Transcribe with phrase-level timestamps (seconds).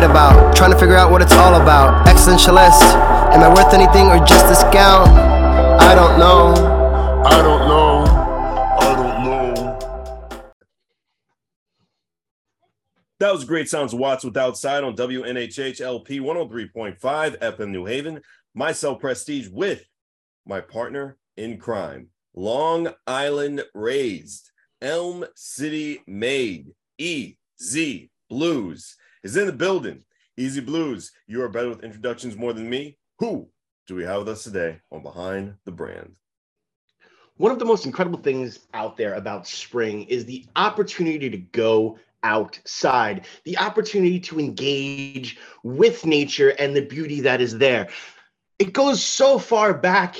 [0.00, 0.56] write about.
[0.56, 2.06] Trying to figure out what it's all about.
[2.06, 2.82] Existentialist.
[3.32, 5.08] Am I worth anything or just a scout?
[5.08, 6.54] I don't know.
[7.24, 8.04] I don't know.
[8.78, 9.78] I don't know.
[13.18, 18.22] That was great sounds Watts with Outside on WNHH LP 103.5 FM New Haven.
[18.54, 19.84] Myself Prestige with
[20.46, 24.50] my partner in crime, Long Island raised,
[24.82, 30.04] Elm City made, EZ BlueZ is in the building.
[30.38, 32.96] EZ BlueZ, you are better with introductions more than me.
[33.18, 33.48] Who
[33.86, 36.14] do we have with us today on Behind the Brand?
[37.36, 41.98] One of the most incredible things out there about spring is the opportunity to go
[42.22, 47.88] outside, the opportunity to engage with nature and the beauty that is there.
[48.58, 50.16] It goes so far back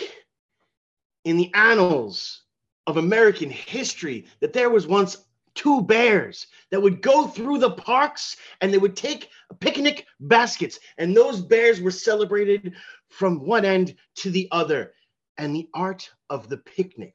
[1.24, 2.42] in the annals
[2.86, 5.18] of American history that there was once
[5.54, 9.28] two bears that would go through the parks and they would take
[9.60, 12.74] picnic baskets and those bears were celebrated
[13.08, 14.92] from one end to the other
[15.38, 17.14] and the art of the picnic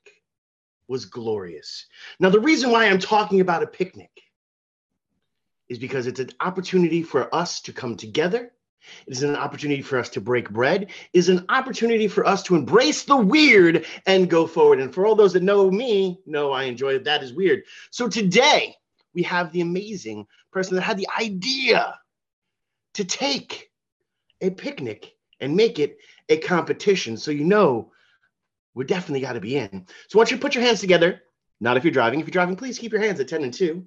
[0.87, 1.85] was glorious.
[2.19, 4.11] Now the reason why I'm talking about a picnic
[5.69, 8.51] is because it's an opportunity for us to come together.
[9.07, 10.83] It is an opportunity for us to break bread.
[10.83, 14.79] It is an opportunity for us to embrace the weird and go forward.
[14.79, 17.63] And for all those that know me, know I enjoy that is weird.
[17.91, 18.75] So today
[19.13, 21.99] we have the amazing person that had the idea
[22.95, 23.71] to take
[24.41, 25.97] a picnic and make it
[26.29, 27.17] a competition.
[27.17, 27.91] So you know
[28.73, 29.87] we're definitely got to be in.
[30.07, 31.21] So want you put your hands together.
[31.61, 32.19] Not if you're driving.
[32.19, 33.85] If you're driving, please keep your hands at 10 and 2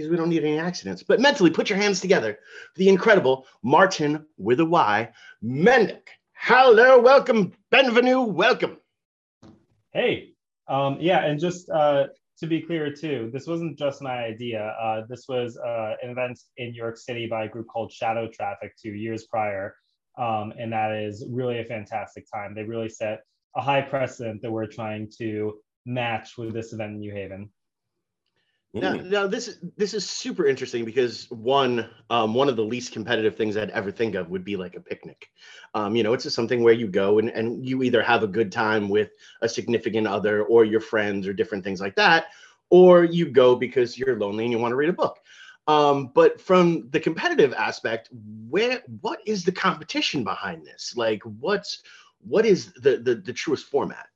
[0.00, 1.02] because we don't need any accidents.
[1.02, 2.38] But mentally, put your hands together
[2.72, 5.10] for the incredible Martyn with a Y,
[5.44, 6.08] Mendyuk.
[6.32, 8.78] Hello, welcome, bienvenue, welcome.
[9.92, 10.32] Hey,
[10.68, 12.06] um, yeah, and just uh,
[12.38, 14.74] to be clear too, this wasn't just my idea.
[14.82, 18.26] Uh, this was uh, an event in New York City by a group called Shadow
[18.26, 19.76] Traffic two years prior,
[20.16, 22.54] um, and that is really a fantastic time.
[22.54, 23.20] They really set
[23.54, 27.50] a high precedent that we're trying to match with this event in New Haven.
[28.72, 33.36] Now, now this this is super interesting because one um, one of the least competitive
[33.36, 35.30] things I'd ever think of would be like a picnic.
[35.74, 38.28] Um, you know, it's just something where you go and, and you either have a
[38.28, 39.10] good time with
[39.42, 42.26] a significant other or your friends or different things like that,
[42.70, 45.18] or you go because you're lonely and you want to read a book.
[45.66, 48.08] Um, but from the competitive aspect,
[48.48, 50.94] where what is the competition behind this?
[50.96, 51.82] Like, what's
[52.20, 54.06] what is the the, the truest format?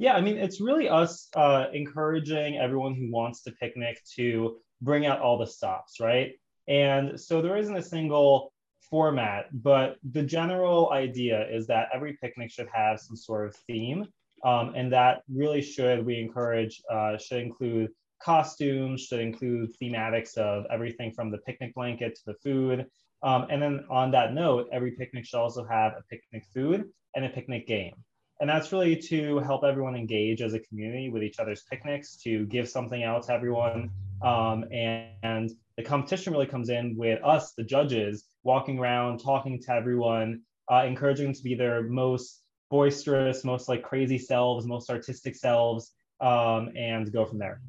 [0.00, 5.04] Yeah, I mean, it's really us uh, encouraging everyone who wants to picnic to bring
[5.04, 6.30] out all the stops, right?
[6.68, 8.54] And so there isn't a single
[8.88, 14.06] format, but the general idea is that every picnic should have some sort of theme.
[14.42, 17.90] Um, and that really should, we encourage, uh, should include
[18.22, 22.86] costumes, should include thematics of everything from the picnic blanket to the food.
[23.22, 26.84] Um, and then on that note, every picnic should also have a picnic food
[27.14, 27.96] and a picnic game.
[28.40, 32.46] And that's really to help everyone engage as a community with each other's picnics, to
[32.46, 33.90] give something out to everyone.
[34.22, 39.60] Um, and, and the competition really comes in with us, the judges, walking around, talking
[39.60, 40.40] to everyone,
[40.72, 42.40] uh, encouraging them to be their most
[42.70, 47.60] boisterous, most like crazy selves, most artistic selves, um, and go from there.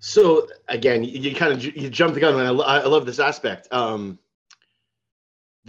[0.00, 3.20] So again, you, you kind of you jumped the gun, and I, I love this
[3.20, 3.68] aspect.
[3.70, 4.18] Um,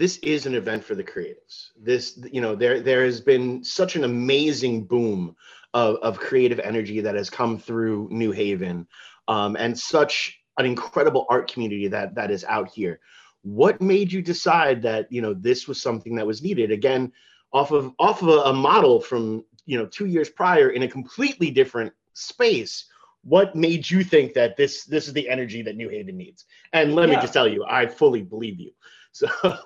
[0.01, 1.67] this is an event for the creatives.
[1.79, 5.35] This, you know, there there has been such an amazing boom
[5.75, 8.87] of, of creative energy that has come through New Haven,
[9.27, 12.99] um, and such an incredible art community that that is out here.
[13.43, 16.71] What made you decide that you know this was something that was needed?
[16.71, 17.11] Again,
[17.53, 20.87] off of off of a, a model from you know two years prior in a
[20.87, 22.87] completely different space
[23.23, 26.45] what made you think that this this is the energy that New Haven needs?
[26.73, 27.17] And let Yeah.
[27.17, 28.71] me just tell you, I fully believe you.
[29.11, 29.27] So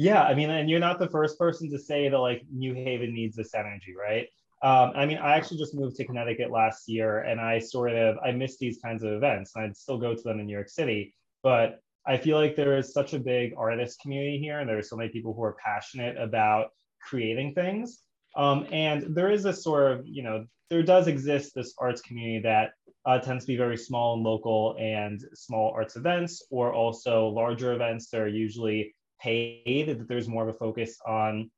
[0.00, 3.12] Yeah, I mean, and you're not the first person to say that like New Haven
[3.12, 4.26] needs this energy, right?
[4.62, 8.16] Um, I mean, I actually just moved to Connecticut last year, and I sort of
[8.24, 10.70] I miss these kinds of events, and I'd still go to them in New York
[10.70, 11.14] City.
[11.42, 14.82] But I feel like there is such a big artist community here, and there are
[14.82, 16.68] so many people who are passionate about
[17.06, 17.98] creating things.
[18.36, 22.40] Um, and there is a sort of, you know, there does exist this arts community
[22.44, 22.70] that
[23.04, 27.74] uh, tends to be very small and local, and small arts events, or also larger
[27.74, 29.88] events that are usually paid.
[29.88, 31.50] That there's more of a focus on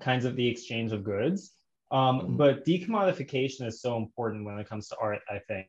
[0.00, 1.52] kinds of the exchange of goods.
[1.90, 5.66] Um, but decommodification is so important when it comes to art, I think,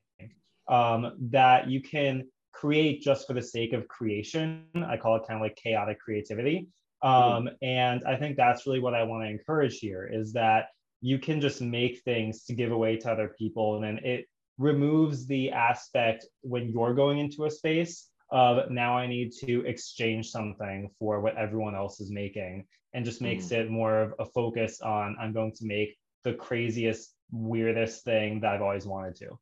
[0.70, 4.66] um, that you can create just for the sake of creation.
[4.88, 6.70] I call it kind of like chaotic creativity.
[7.02, 10.68] Um, and I think that's really what I want to encourage here is that
[11.02, 13.76] you can just make things to give away to other people.
[13.76, 14.26] And then it
[14.58, 20.30] removes the aspect when you're going into a space of now I need to exchange
[20.32, 23.52] something for what everyone else is making and just makes mm.
[23.54, 28.54] it more of a focus on I'm going to make the craziest, weirdest thing that
[28.54, 29.40] I've always wanted to.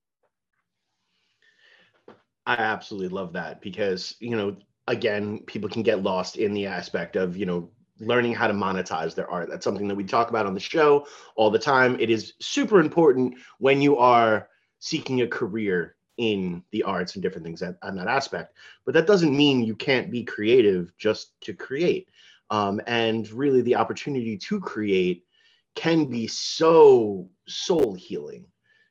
[2.45, 4.57] I absolutely love that because, you know,
[4.87, 9.15] again, people can get lost in the aspect of, you know, learning how to monetize
[9.15, 9.47] their art.
[9.49, 11.05] That's something that we talk about on the show
[11.35, 11.97] all the time.
[11.99, 14.49] It is super important when you are
[14.79, 18.55] seeking a career in the arts and different things on that aspect.
[18.85, 22.09] But that doesn't mean you can't be creative just to create.
[22.49, 25.25] Um, and really, the opportunity to create
[25.75, 28.45] can be so soul healing.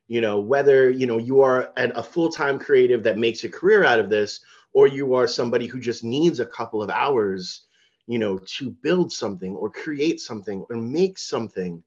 [0.09, 3.49] You know, whether you know you are an, a full time creative that makes a
[3.49, 4.41] career out of this,
[4.73, 7.67] or you are somebody who just needs a couple of hours,
[8.07, 11.83] you know, to build something or create something or make something,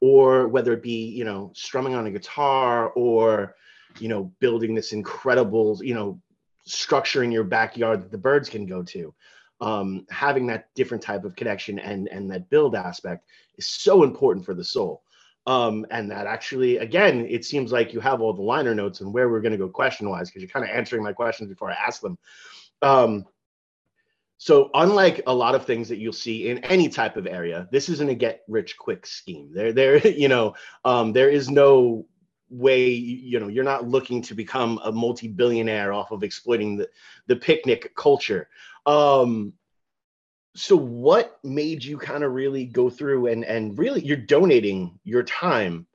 [0.00, 3.56] or whether it be you know strumming on a guitar or
[3.98, 6.20] you know building this incredible you know
[6.66, 9.14] structure in your backyard that the birds can go to.
[9.60, 14.44] Um, having that different type of connection and and that build aspect is so important
[14.44, 15.02] for the soul.
[15.46, 19.12] Um, and that actually again it seems like you have all the liner notes and
[19.12, 21.70] where we're going to go question wise because you're kind of answering my questions before
[21.70, 22.18] i ask them.
[22.82, 23.26] Um,
[24.38, 27.88] so unlike a lot of things that you'll see in any type of area this
[27.88, 29.50] isn't a get rich quick scheme.
[29.52, 30.54] There there you know
[30.84, 32.06] um, there is no
[32.54, 36.88] way you know you're not looking to become a multi-billionaire off of exploiting the,
[37.26, 38.48] the picnic culture.
[38.86, 39.52] Um
[40.56, 45.22] so what made you kind of really go through and and really you're donating your
[45.24, 45.86] time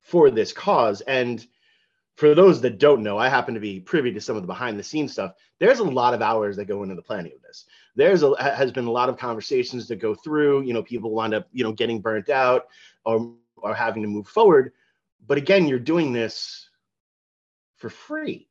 [0.00, 1.02] for this cause?
[1.02, 1.46] And
[2.18, 4.76] for those that don't know i happen to be privy to some of the behind
[4.76, 5.34] the scenes stuff.
[5.60, 7.66] There's a lot of hours that go into the planning of this.
[7.94, 11.32] There's a has been a lot of conversations that go through you know people wind
[11.32, 12.66] up you know getting burnt out
[13.04, 14.72] or or having to move forward
[15.28, 16.68] but again, you're doing this
[17.76, 18.48] for free.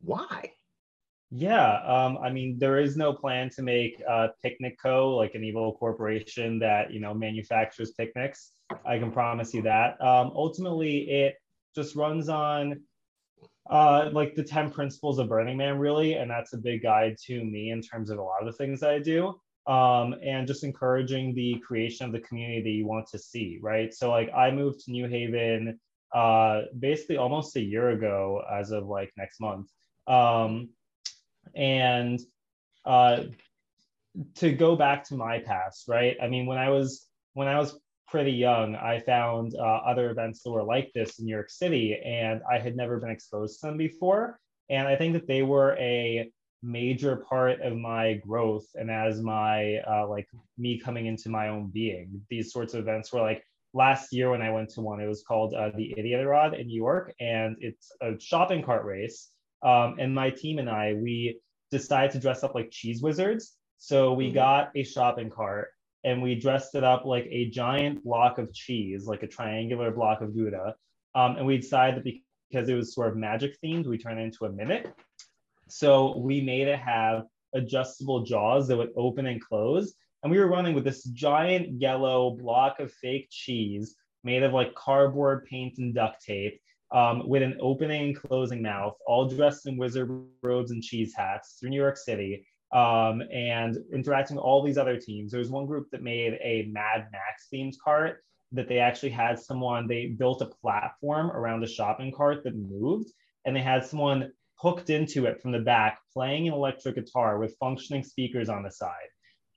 [0.00, 0.52] Why?
[1.30, 5.14] Yeah, um, I mean, there is no plan to make uh, Picnic Co.
[5.14, 8.50] like an evil corporation that you know manufactures picnics.
[8.84, 10.00] I can promise you that.
[10.00, 11.36] Um, ultimately, it
[11.76, 12.80] just runs on
[13.68, 17.44] uh, like the 10 principles of Burning Man, really, and that's a big guide to
[17.44, 21.34] me in terms of a lot of the things I do um, and just encouraging
[21.34, 23.92] the creation of the community that you want to see, right?
[23.92, 25.78] So like I moved to New Haven
[26.14, 29.68] uh, basically almost a year ago as of like next month.
[30.06, 30.70] Um,
[31.54, 32.18] and
[32.84, 33.24] uh,
[34.36, 36.16] to go back to my past, right?
[36.20, 37.78] I mean, when I was when I was
[38.08, 41.96] pretty young, I found uh, other events that were like this in New York City,
[42.04, 44.40] and I had never been exposed to them before.
[44.68, 46.30] And I think that they were a
[46.62, 50.28] major part of my growth and as my uh, like
[50.58, 52.20] me coming into my own being.
[52.28, 53.42] These sorts of events were like
[53.72, 56.74] last year when i went to one it was called uh, the Rod in new
[56.74, 59.30] york and it's a shopping cart race.
[59.62, 61.40] Um, and my team and i we
[61.70, 63.56] decided to dress up like cheese wizards.
[63.78, 64.34] So we mm-hmm.
[64.34, 65.68] got a shopping cart
[66.04, 70.20] and we dressed it up like a giant block of cheese like a triangular block
[70.20, 70.74] of gouda.
[71.14, 72.12] Um, and we decided that
[72.50, 74.92] because it was sort of magic themed we turned it into a mimic
[75.70, 77.24] so we made it have
[77.54, 79.94] adjustable jaws that would open and close.
[80.22, 84.74] And we were running with this giant yellow block of fake cheese made of like
[84.74, 86.60] cardboard paint and duct tape
[86.92, 90.10] um, with an opening and closing mouth, all dressed in wizard
[90.42, 92.46] robes and cheese hats through New York City.
[92.72, 95.32] Um, and interacting with all these other teams.
[95.32, 98.22] There was one group that made a Mad Max themed cart
[98.52, 103.10] that they actually had someone, they built a platform around a shopping cart that moved,
[103.44, 107.56] and they had someone hooked into it from the back, playing an electric guitar with
[107.58, 109.10] functioning speakers on the side.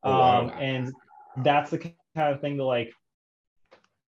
[0.03, 0.41] Oh, wow.
[0.41, 0.93] um, and
[1.43, 2.93] that's the kind of thing that, like,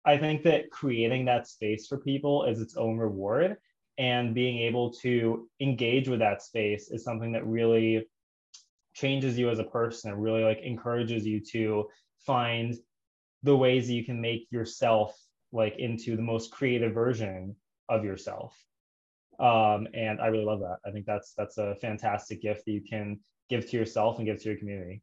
[0.04, 3.56] I think that creating that space for people is its own reward.
[3.96, 8.08] And being able to engage with that space is something that really
[8.92, 11.88] changes you as a person and really like encourages you to
[12.26, 12.74] find
[13.44, 15.16] the ways that you can make yourself
[15.52, 17.54] like into the most creative version
[17.88, 18.56] of yourself
[19.40, 20.78] um, and I really love that.
[20.86, 23.18] I think that's that's a fantastic gift that you can
[23.50, 25.02] give to yourself and give to your community.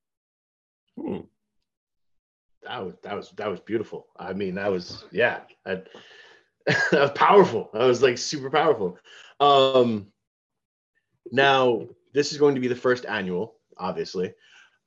[0.99, 1.19] Hmm.
[2.63, 4.07] That was that was that was beautiful.
[4.17, 5.81] I mean, that was yeah, I,
[6.65, 7.69] that was powerful.
[7.73, 8.97] That was like super powerful.
[9.39, 10.07] Um,
[11.31, 14.33] now this is going to be the first annual, obviously.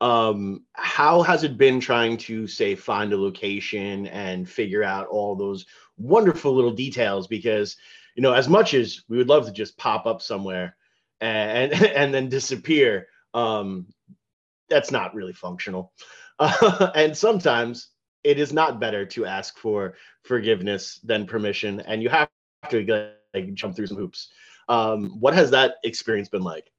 [0.01, 5.35] Um, how has it been trying to say find a location and figure out all
[5.35, 7.27] those wonderful little details?
[7.27, 7.77] Because
[8.14, 10.76] you know, as much as we would love to just pop up somewhere
[11.21, 13.87] and and then disappear, um,
[14.68, 15.92] that's not really functional.
[16.38, 17.88] Uh, and sometimes
[18.23, 22.28] it is not better to ask for forgiveness than permission, and you have
[22.71, 24.30] to like jump through some hoops.
[24.68, 26.71] Um, what has that experience been like?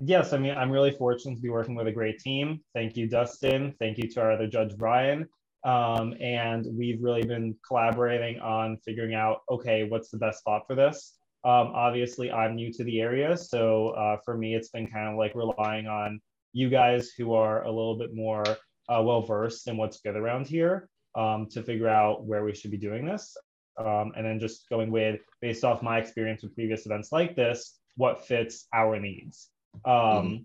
[0.00, 2.60] Yes, I mean, I'm really fortunate to be working with a great team.
[2.74, 3.74] Thank you, Dustin.
[3.80, 5.28] Thank you to our other judge, Brian.
[5.64, 10.74] Um, and we've really been collaborating on figuring out okay, what's the best spot for
[10.74, 11.14] this?
[11.44, 13.36] Um, obviously, I'm new to the area.
[13.36, 16.20] So uh, for me, it's been kind of like relying on
[16.52, 18.44] you guys who are a little bit more
[18.88, 22.70] uh, well versed in what's good around here um, to figure out where we should
[22.70, 23.36] be doing this.
[23.78, 27.78] Um, and then just going with, based off my experience with previous events like this,
[27.96, 29.50] what fits our needs.
[29.84, 30.36] Um, mm-hmm.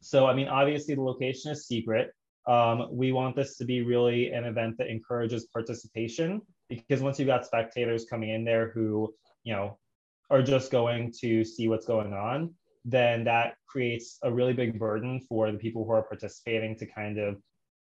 [0.00, 2.12] So, I mean, obviously, the location is secret.
[2.46, 7.28] Um, we want this to be really an event that encourages participation because once you've
[7.28, 9.78] got spectators coming in there who, you know,
[10.30, 15.20] are just going to see what's going on, then that creates a really big burden
[15.28, 17.36] for the people who are participating to kind of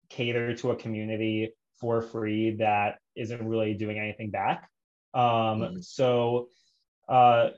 [0.10, 4.70] cater to a community for free that isn't really doing anything back.
[5.14, 5.82] Um, mm-hmm.
[5.82, 6.48] So,
[7.10, 7.50] uh,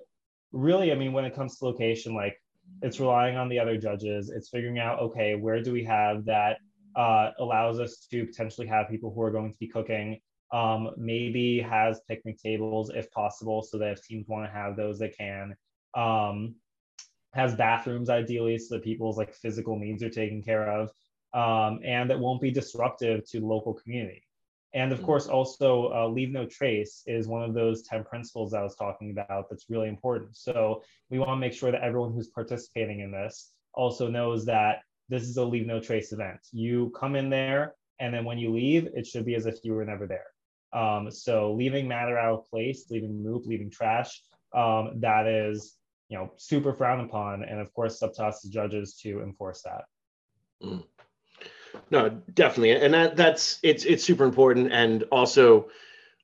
[0.51, 2.42] really, I mean, when it comes to location, like
[2.82, 4.30] it's relying on the other judges.
[4.30, 6.58] It's figuring out, okay, where do we have that
[6.98, 10.20] uh, allows us to potentially have people who are going to be cooking.
[10.51, 14.98] Um, maybe has picnic tables if possible, so that if teams want to have those,
[14.98, 15.56] they can.
[15.94, 16.56] Um,
[17.34, 20.89] has bathrooms ideally, so that people's like physical needs are taken care of,
[21.34, 24.24] um, and that won't be disruptive to the local community.
[24.74, 25.06] And of mm.
[25.06, 29.12] course, also uh, leave no trace is one of those 10 principles I was talking
[29.12, 30.36] about that's really important.
[30.36, 34.80] So we want to make sure that everyone who's participating in this also knows that
[35.09, 36.39] this is a leave no trace event.
[36.51, 39.73] You come in there, and then when you leave, it should be as if you
[39.73, 40.25] were never there.
[40.73, 44.21] Um, so leaving matter out of place, leaving moop, leaving trash,
[44.53, 45.75] um, that is,
[46.09, 47.43] you know, super frowned upon.
[47.43, 49.85] And of course, up to us as judges to enforce that.
[50.63, 50.83] Mm.
[51.89, 55.69] No, definitely, and that that's it's it's super important, and also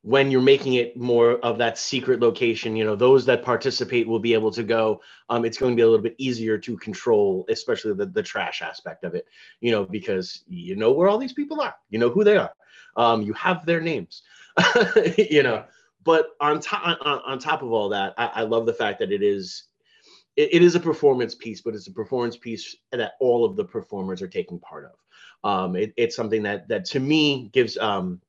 [0.04, 4.20] when you're making it more of that secret location, you know, those that participate will
[4.20, 5.02] be able to go.
[5.30, 8.62] Um, it's going to be a little bit easier to control, especially the, the trash
[8.62, 9.26] aspect of it,
[9.62, 12.54] you know, because you know where all these people are, you know who they are,
[12.98, 14.24] um, you have their names,
[15.18, 15.64] you know.
[16.04, 19.12] But on top on, on top of all that, I, I love the fact that
[19.14, 19.64] it is
[20.36, 23.64] it, it is a performance piece, but it's a performance piece that all of the
[23.64, 25.50] performers are taking part of.
[25.50, 28.20] Um, it, it's something that that to me gives um,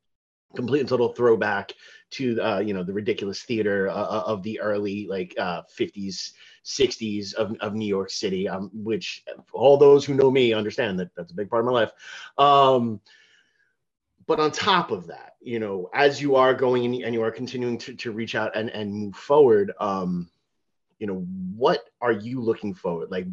[0.55, 1.73] complete and total throwback
[2.11, 6.33] to uh, you know the ridiculous theater uh, uh of the early like uh, 50s
[6.65, 11.15] 60s of, of new york city um, which all those who know me understand that
[11.17, 11.93] that's a big part of my life.
[12.39, 13.01] Um,
[14.27, 17.79] but on top of that you know as you are going and you are continuing
[17.79, 20.31] to, to reach out and, and move forward um,
[20.99, 23.27] you know what are you looking forward like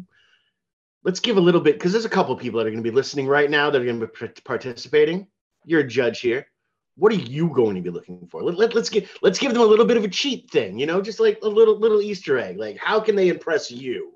[1.04, 2.94] let's give a little bit because there's a couple people that are going to be
[2.94, 5.26] listening right now that are going to be participating.
[5.64, 6.46] You're a judge here
[6.96, 8.42] what are you going to be looking for?
[8.42, 10.86] Let, let, let's give let's give them a little bit of a cheat thing, you
[10.86, 12.58] know, just like a little little Easter egg.
[12.58, 14.12] Like, how can they impress you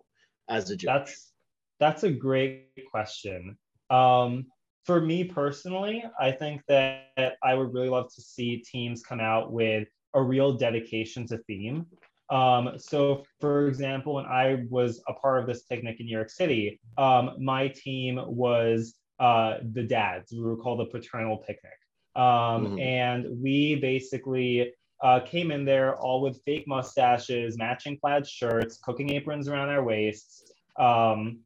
[0.49, 0.87] as a judge?
[0.87, 1.33] That's
[1.81, 3.57] that's a great question.
[3.91, 4.47] Um,
[4.85, 9.53] for me personally, I think that I would really love to see teams come out
[9.53, 11.87] with a real dedication to theme.
[12.31, 16.31] Um, so, for example, when I was a part of this picnic in New York
[16.31, 20.33] City, um, my team was uh, the dads.
[20.33, 21.73] We were called the paternal picnic.
[22.17, 22.79] Um, mm-hmm.
[22.79, 29.11] And we basically uh, came in there all with fake mustaches, matching plaid shirts, cooking
[29.13, 30.51] aprons around our waists.
[30.79, 31.41] Um,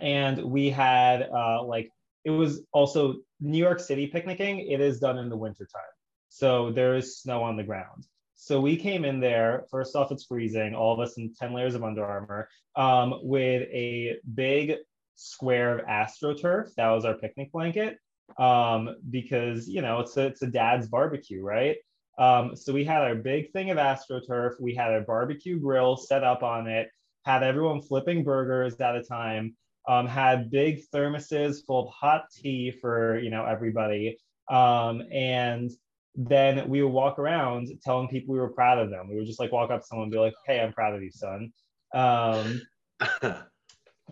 [0.00, 1.90] and we had uh, like,
[2.24, 4.68] it was also New York City picnicking.
[4.68, 5.82] It is done in the wintertime.
[6.28, 8.04] So there is snow on the ground.
[8.34, 9.64] So we came in there.
[9.70, 13.62] First off, it's freezing, all of us in 10 layers of Under Armour, um, with
[13.72, 14.74] a big
[15.14, 16.74] square of AstroTurf.
[16.76, 17.98] That was our picnic blanket
[18.36, 21.76] um, because you know it's a, it's a dad's barbecue, right?
[22.18, 24.60] Um, so we had our big thing of AstroTurf.
[24.60, 26.88] We had a barbecue grill set up on it.
[27.24, 29.56] Had everyone flipping burgers at a time.
[29.86, 34.18] Um, had big thermoses full of hot tea for you know everybody.
[34.50, 35.70] Um, and
[36.14, 39.08] then we would walk around telling people we were proud of them.
[39.08, 41.02] We would just like walk up to someone and be like, "Hey, I'm proud of
[41.02, 41.52] you, son."
[41.94, 42.60] Um,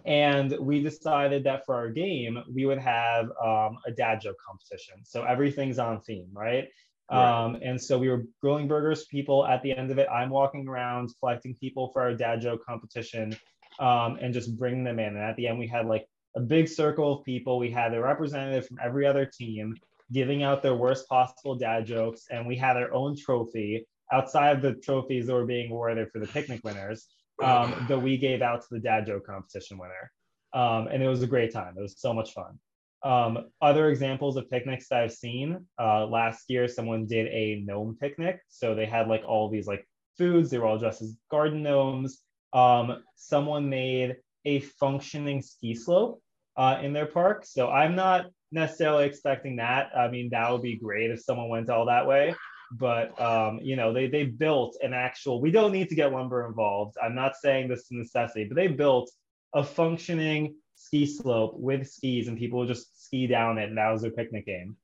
[0.04, 4.96] And we decided that for our game, we would have um, a dad joke competition.
[5.04, 6.68] So everything's on theme, right?
[7.10, 7.44] right.
[7.44, 9.46] Um, and so we were grilling burgers for people.
[9.46, 13.36] At the end of it, I'm walking around collecting people for our dad joke competition
[13.78, 15.16] um, and just bringing them in.
[15.16, 17.58] And at the end, we had like a big circle of people.
[17.58, 19.74] We had a representative from every other team
[20.12, 22.26] giving out their worst possible dad jokes.
[22.30, 26.20] And we had our own trophy outside of the trophies that were being awarded for
[26.20, 27.08] the picnic winners
[27.42, 30.10] um, that we gave out to the dad joke competition winner.
[30.52, 31.74] Um, and it was a great time.
[31.76, 32.58] It was so much fun.
[33.02, 37.96] Um, other examples of picnics that I've seen uh, last year, someone did a gnome
[38.00, 38.40] picnic.
[38.48, 40.50] So they had like all these like foods.
[40.50, 42.22] They were all dressed as garden gnomes.
[42.52, 46.22] Um, someone made a functioning ski slope
[46.56, 47.44] uh, in their park.
[47.44, 49.90] So I'm not necessarily expecting that.
[49.96, 52.34] I mean, that would be great if someone went all that way.
[52.78, 55.40] But um, you know, they they built an actual.
[55.40, 56.96] We don't need to get lumber involved.
[57.02, 59.10] I'm not saying this is a necessity, but they built
[59.54, 63.90] a functioning ski slope with skis, and people would just ski down it, and that
[63.90, 64.76] was their picnic game.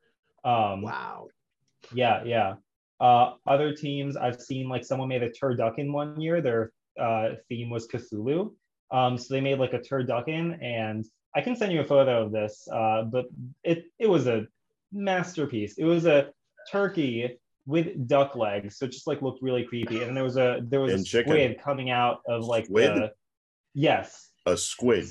[0.45, 1.29] Um, Wow.
[1.95, 2.55] yeah, yeah.
[3.01, 6.41] Uh, other teams I've seen like someone made a turducken one year.
[6.41, 8.55] Their uh, theme was Cthulhu.
[8.91, 12.33] Um, so they made like a turducken, and I can send you a photo of
[12.33, 12.69] this.
[12.73, 13.27] Uh, but
[13.65, 14.47] it it was a
[14.93, 15.79] masterpiece.
[15.79, 16.31] It was a
[16.71, 20.03] turkey with duck legs, so it just like looked really creepy.
[20.03, 21.33] And there was a there was And a chicken.
[21.33, 22.95] squid coming out of like Squid?
[22.97, 23.13] the
[23.75, 24.31] yes.
[24.47, 25.07] A squid.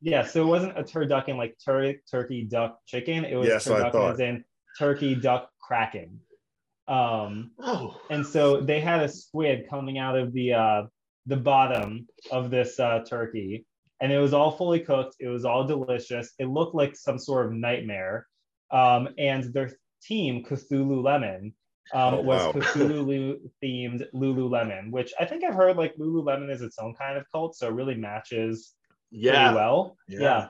[0.00, 3.24] Yeah, so it wasn't a turducken like tur- turkey, duck, chicken.
[3.24, 4.44] It was Yes, turducken as in
[4.78, 6.18] turkey, duck, kraken.
[6.88, 8.00] Um, Oh.
[8.10, 10.82] and so they had a squid coming out of the uh,
[11.26, 13.64] the bottom of this uh, turkey,
[14.00, 15.14] and it was all fully cooked.
[15.20, 16.32] It was all delicious.
[16.40, 18.26] It looked like some sort of nightmare.
[18.72, 19.70] Um, and their
[20.02, 21.54] team, Cthulhu Lemon,
[21.92, 22.52] um, Oh, was wow.
[22.60, 27.24] Cthulhu themed Lululemon, which I think I've heard like Lululemon is its own kind of
[27.30, 28.74] cult, so it really matches
[29.10, 29.52] Yeah.
[29.54, 29.96] well.
[30.08, 30.20] Yeah.
[30.20, 30.46] Yeah.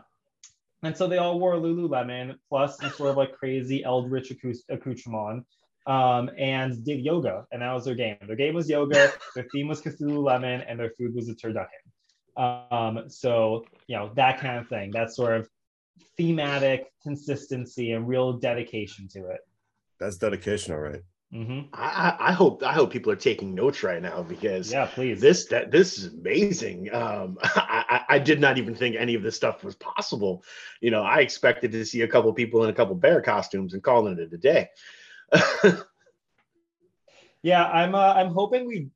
[0.85, 5.47] And so they all wore Lululemon plus some sort of like crazy eldritch accou- accoutrement
[5.87, 7.47] um, and did yoga.
[7.53, 8.17] And that was their game.
[8.27, 11.67] Their game was yoga, their theme was Cthulhu Lemon, and their food was a turducken.
[12.37, 15.49] Um, so, you know, that kind of thing, that sort of
[16.17, 19.41] thematic consistency and real dedication to it.
[20.01, 21.03] That's dedication, all right.
[21.33, 25.21] Hmm I, I hope I hope people are taking notes right now because Yeah, please.
[25.21, 26.93] this that this is amazing.
[26.95, 30.45] Um, I, I I did not even think any of this stuff was possible.
[30.83, 33.83] You know, I expected to see a couple people in a couple bear costumes and
[33.83, 34.69] calling it a day.
[37.43, 37.95] Yeah, I'm.
[37.95, 38.91] Uh, I'm hoping we.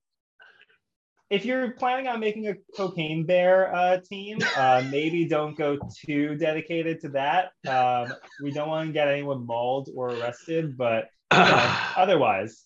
[1.29, 6.37] If you're planning on making a cocaine bear uh, team, uh, maybe don't go too
[6.37, 7.51] dedicated to that.
[7.69, 12.65] Um, we don't want to get anyone mauled or arrested, but otherwise,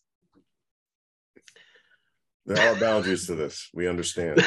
[2.46, 3.68] There are boundaries to this.
[3.74, 4.42] We understand.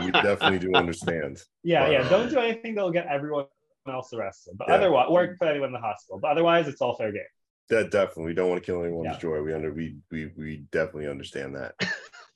[0.00, 1.38] We definitely do understand.
[1.62, 2.02] yeah, yeah.
[2.02, 2.08] Wow.
[2.08, 3.46] Don't do anything that'll get everyone
[3.88, 4.54] else arrested.
[4.56, 4.74] But Yeah.
[4.76, 6.18] otherwise, or put anyone in the hospital.
[6.20, 7.22] But otherwise, it's all fair game.
[7.68, 8.24] That definitely.
[8.26, 9.18] We don't want to kill anyone's Yeah.
[9.18, 9.42] joy.
[9.42, 11.74] We under we we we definitely understand that.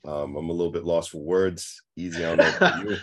[0.05, 1.83] Um, I'm a little bit lost for words.
[1.97, 2.97] Easy on that you.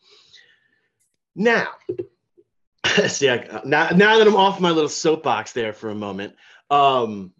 [1.34, 1.72] Now
[3.08, 6.36] see I, now, now that i'm off my little soapbox there for a moment
[6.70, 7.32] um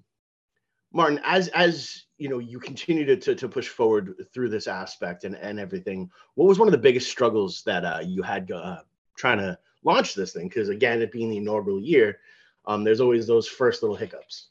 [0.92, 5.24] Martyn as as you know you continue to, to, to push forward through this aspect
[5.24, 8.78] and, and everything what was one of the biggest struggles that uh, you had uh,
[9.16, 12.18] trying to launch this thing because again it being the inaugural year
[12.66, 14.50] um, there's always those first little hiccups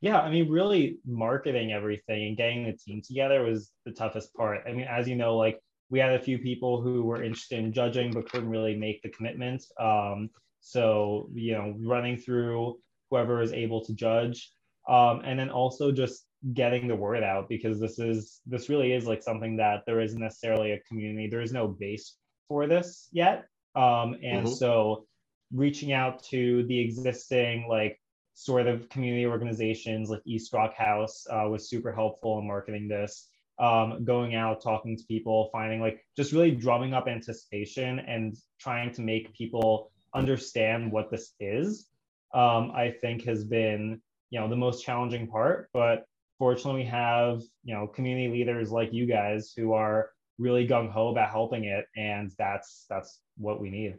[0.00, 4.64] Yeah, I mean, really marketing everything and getting the team together was the toughest part.
[4.66, 7.72] I mean, as you know, like we had a few people who were interested in
[7.72, 9.62] judging but couldn't really make the commitment.
[9.78, 12.78] Um, so, you know, running through
[13.10, 14.52] whoever is able to judge.
[14.88, 16.24] Um, and then also just
[16.54, 20.20] getting the word out because this is this really is like something that there isn't
[20.20, 21.28] necessarily a community.
[21.28, 22.16] There is no base
[22.48, 23.46] for this yet.
[23.74, 24.56] Um, and Mhm.
[24.56, 25.06] so
[25.52, 28.00] reaching out to the existing like
[28.34, 33.28] sort of community organizations like East Rock House uh, was super helpful in marketing this.
[33.58, 38.90] Um, going out, talking to people, finding like just really drumming up anticipation and trying
[38.94, 41.90] to make people understand what this is,
[42.32, 44.00] um, I think has been
[44.30, 45.68] you know the most challenging part.
[45.74, 46.06] But
[46.40, 51.08] fortunately, we have you know community leaders like you guys who are really gung ho
[51.08, 53.98] about helping it, and that's that's what we need.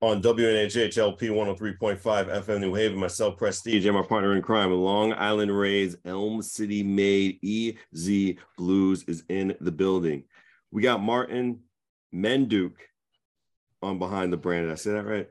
[0.00, 2.98] on WNHH LP 103.5 FM New Haven.
[2.98, 9.08] Myself, Prestige, and my partner in crime, Long Island Rays, Elm City made EZ BlueZ
[9.08, 10.24] is in the building.
[10.72, 11.60] We got Martyn
[12.12, 12.74] Mendyuk
[13.82, 14.66] on behind the brand.
[14.66, 15.28] Did I say that right?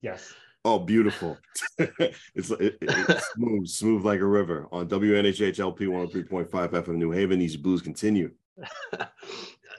[0.00, 0.32] Yes.
[0.64, 1.38] Oh, beautiful.
[1.78, 7.38] it's, it, it's smooth, smooth like a river on WNHHLP 103.5 FM New Haven.
[7.38, 8.32] These blues continue.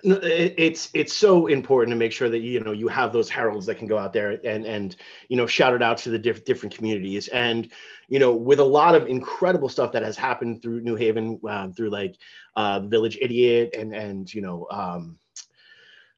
[0.04, 3.76] It's it's so important to make sure that you know you have those heralds that
[3.76, 4.96] can go out there and and
[5.30, 7.72] you know shout it out to the diff- different communities and
[8.08, 11.72] you know with a lot of incredible stuff that has happened through New Haven um,
[11.74, 12.16] through like
[12.56, 15.20] uh, Village Idiot and and you know um,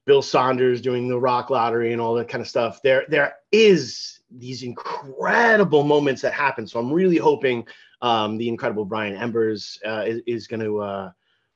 [0.05, 2.81] Bill Saunders doing the rock lottery and all that kind of stuff.
[2.81, 6.67] There there is these incredible moments that happen.
[6.67, 7.65] So I'm really hoping
[8.01, 11.11] um, the incredible Brian Embers uh, is, is going to uh,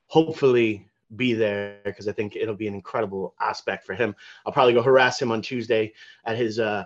[0.06, 4.14] hopefully be there because I think it'll be an incredible aspect for him.
[4.46, 5.92] I'll probably go harass him on Tuesday
[6.24, 6.84] at his uh,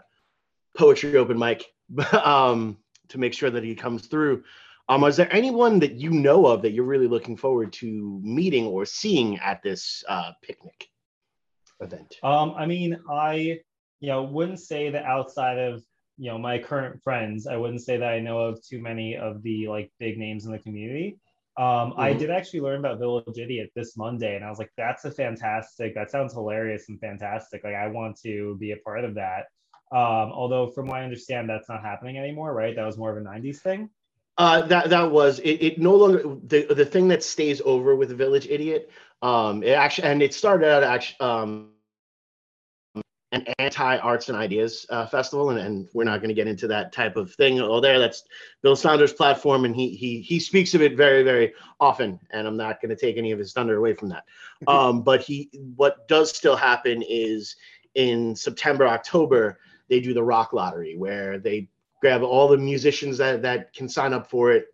[0.77, 1.73] poetry open mic
[2.13, 4.43] um, to make sure that he comes through.
[4.89, 8.67] Um, is there anyone that you know of that you're really looking forward to meeting
[8.67, 10.89] or seeing at this uh, picnic
[11.83, 12.17] event?
[12.23, 13.61] Um, I mean, I,
[14.01, 15.83] you know, wouldn't say that outside of,
[16.19, 19.43] you know, my current friends, I wouldn't say that I know of too many of
[19.43, 21.19] the like big names in the community.
[21.59, 22.19] Um, I Mhm.
[22.19, 25.95] did actually learn about Village Idiot this Monday, and I was like, that's a fantastic,
[25.95, 27.63] that sounds hilarious and fantastic.
[27.63, 29.47] Like, I want to be a part of that.
[29.91, 32.75] Um, although, from what I understand, that's not happening anymore, right?
[32.75, 33.91] That was more of a 90s thing.
[34.39, 35.79] Uh, that that was it, it.
[35.79, 38.91] No longer the the thing that stays over with Village Idiot.
[39.23, 41.71] Um, it actually and it started out actually um,
[43.33, 46.67] an anti arts and ideas uh, festival, and, and we're not going to get into
[46.69, 47.61] that type of thing.
[47.61, 48.25] Oh, there, that's
[48.63, 52.21] Bill Saunders' platform, and he he he speaks of it very very often.
[52.31, 54.25] And I'm not going to take any of his thunder away from that.
[54.69, 57.57] Um, but he what does still happen is
[57.97, 59.59] in September October
[59.89, 61.69] they do the rock lottery where they
[62.01, 64.67] grab all the musicians that that can sign up for it.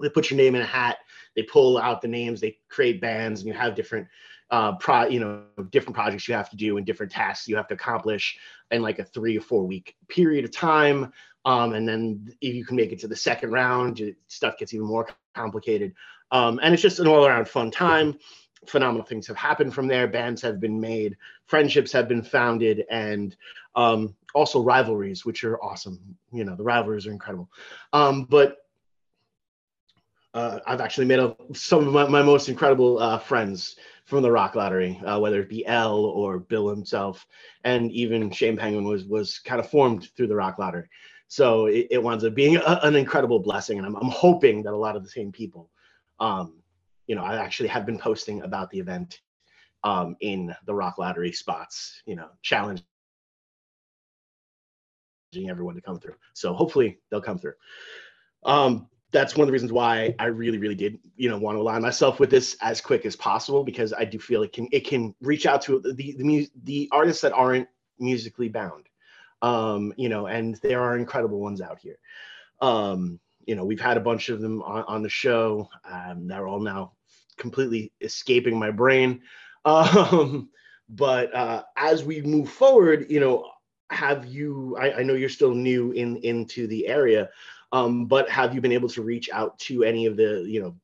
[0.00, 0.98] They put your name in a hat.
[1.38, 2.40] They pull out the names.
[2.40, 4.08] They create bands, and you have different,
[4.50, 7.68] uh, pro you know, different projects you have to do and different tasks you have
[7.68, 8.36] to accomplish
[8.72, 11.12] in like a three or four week period of time.
[11.44, 14.88] Um, and then if you can make it to the second round, stuff gets even
[14.88, 15.94] more complicated.
[16.32, 18.18] Um, and it's just an all around fun time.
[18.66, 20.08] Phenomenal things have happened from there.
[20.08, 23.36] Bands have been made, friendships have been founded, and
[23.76, 26.00] um, also rivalries, which are awesome.
[26.32, 27.48] You know, the rivalries are incredible.
[27.92, 28.56] Um, but
[30.34, 34.30] uh, I've actually made a, some of my, my most incredible uh, friends from the
[34.30, 37.26] Rock Lottery, uh, whether it be L or Bill himself,
[37.64, 40.88] and even Shane Penguin was was kind of formed through the Rock Lottery.
[41.28, 44.72] So it, it winds up being a, an incredible blessing, and I'm, I'm hoping that
[44.72, 45.70] a lot of the same people,
[46.20, 46.62] um,
[47.06, 49.20] you know, I actually have been posting about the event
[49.84, 52.82] um, in the Rock Lottery spots, you know, challenge
[55.46, 56.14] everyone to come through.
[56.32, 57.52] So hopefully they'll come through.
[58.44, 61.60] Um, that's one of the reasons why I really, really did, you know, want to
[61.60, 64.86] align myself with this as quick as possible because I do feel it can it
[64.86, 67.68] can reach out to the the, mu- the artists that aren't
[67.98, 68.86] musically bound,
[69.40, 71.98] um, you know, and there are incredible ones out here.
[72.60, 75.70] Um, you know, we've had a bunch of them on, on the show.
[75.90, 76.92] Um, they're all now
[77.38, 79.22] completely escaping my brain.
[79.64, 80.48] Um,
[80.88, 83.50] but uh, as we move forward, you know,
[83.90, 84.76] have you?
[84.80, 87.28] I, I know you're still new in into the area,
[87.72, 90.74] um, but have you been able to reach out to any of the you know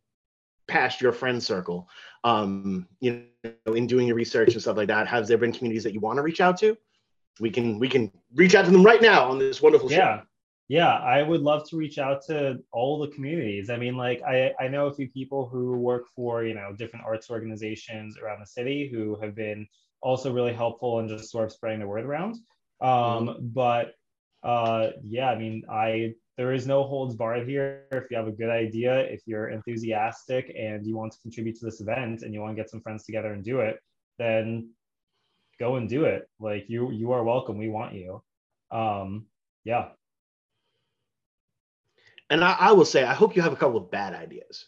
[0.66, 1.88] past your friend circle?
[2.24, 5.84] Um, you know, in doing your research and stuff like that, has there been communities
[5.84, 6.76] that you want to reach out to?
[7.40, 9.96] We can we can reach out to them right now on this wonderful show.
[9.96, 10.20] Yeah.
[10.66, 13.68] Yeah, I would love to reach out to all the communities.
[13.68, 17.04] I mean, like I, I know a few people who work for, you know, different
[17.04, 19.68] arts organizations around the city who have been
[20.00, 22.36] also really helpful in just sort of spreading the word around.
[22.80, 23.94] Um, but
[24.42, 27.84] uh yeah, I mean, I there is no holds barred here.
[27.92, 31.64] If you have a good idea, if you're enthusiastic and you want to contribute to
[31.64, 33.78] this event and you want to get some friends together and do it,
[34.18, 34.70] then
[35.60, 36.28] go and do it.
[36.40, 37.56] Like you you are welcome.
[37.56, 38.22] We want you.
[38.70, 39.26] Um
[39.64, 39.90] yeah.
[42.30, 44.66] And I, I will say, I hope you have a couple of bad ideas.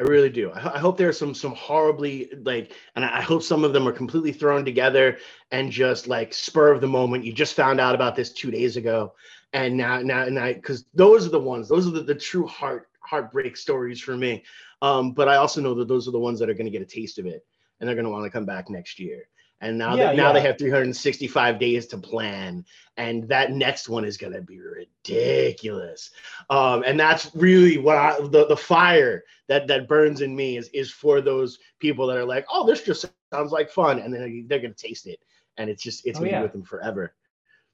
[0.00, 0.50] I really do.
[0.50, 3.72] I, I hope there are some some horribly like, and I I hope some of
[3.72, 5.18] them are completely thrown together
[5.52, 7.24] and just like spur of the moment.
[7.24, 9.14] You just found out about this two days ago,
[9.54, 11.68] and now now and I because those are the ones.
[11.68, 14.44] Those are the, the true heart heartbreak stories for me.
[14.82, 16.82] Um, but I also know that those are the ones that are going to get
[16.82, 17.46] a taste of it,
[17.80, 19.28] and they're going to want to come back next year.
[19.60, 22.64] And now Yeah, that now they have 365 days to plan,
[22.96, 26.10] and that next one is going to be ridiculous
[26.50, 30.68] um, and that's really what I the, the fire that that burns in me is
[30.74, 34.44] is for those people that are like, oh, this just sounds like fun, and then
[34.48, 35.20] they're gonna taste it,
[35.58, 36.38] and it's just it's Oh, gonna yeah.
[36.40, 37.14] be with them forever.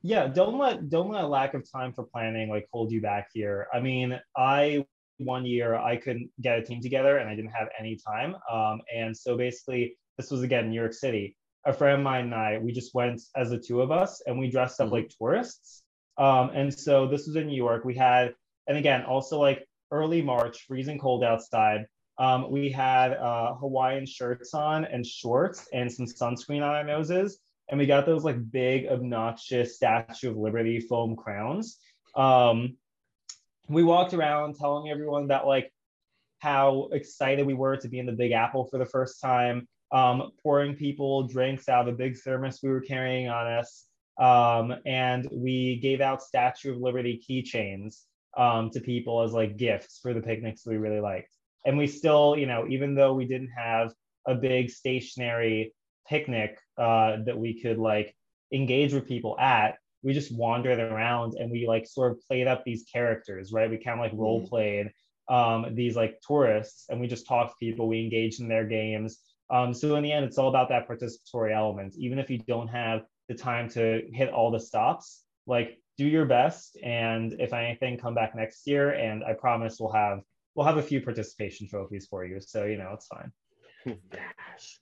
[0.03, 3.29] Yeah don't let don't let a lack of time for planning like hold you back
[3.35, 3.67] here.
[3.73, 4.85] I mean i
[5.19, 8.81] one year i couldn't get a team together and i didn't have any time um,
[8.95, 11.37] and so basically this was again new york city.
[11.67, 14.39] A friend of mine and i we just went as the two of us and
[14.39, 14.93] we dressed up Mhm.
[14.93, 15.83] like tourists
[16.19, 17.85] um, and so this was in new york.
[17.85, 18.35] We had
[18.67, 21.87] and again also like early march freezing cold outside.
[22.19, 27.39] Um, we had uh, hawaiian shirts on and shorts and some sunscreen on our noses
[27.71, 31.79] and we got those like big obnoxious statue of liberty foam crowns.
[32.17, 32.77] Um,
[33.69, 35.73] we walked around telling everyone that like
[36.41, 40.33] how excited we were to be in the big apple for the first time um,
[40.43, 43.87] pouring people drinks out of a big thermos we were carrying on us.
[44.19, 48.03] Um, and we gave out statue of liberty keychains
[48.37, 51.33] um, to people as like gifts for the picnics we really liked.
[51.65, 53.93] And we still you know even though we didn't have
[54.27, 55.73] a big stationary
[56.11, 58.15] picnic uh, that we could like
[58.53, 62.65] engage with people at we just wandered around and we like sort of played up
[62.65, 63.71] these characters right?
[63.71, 64.91] We kind of like role played
[65.29, 69.19] um, these like tourists and we just talked to people we engaged in their games.
[69.49, 71.95] Um, so in the end it's all about that participatory element.
[71.99, 76.25] Even if you don't have the time to hit all the stops like do your
[76.25, 80.21] best and if anything come back next year and i promise we'll have
[80.55, 82.41] we'll have a few participation trophies for you.
[82.41, 83.33] So you know it's fine.
[84.13, 84.79] Yes.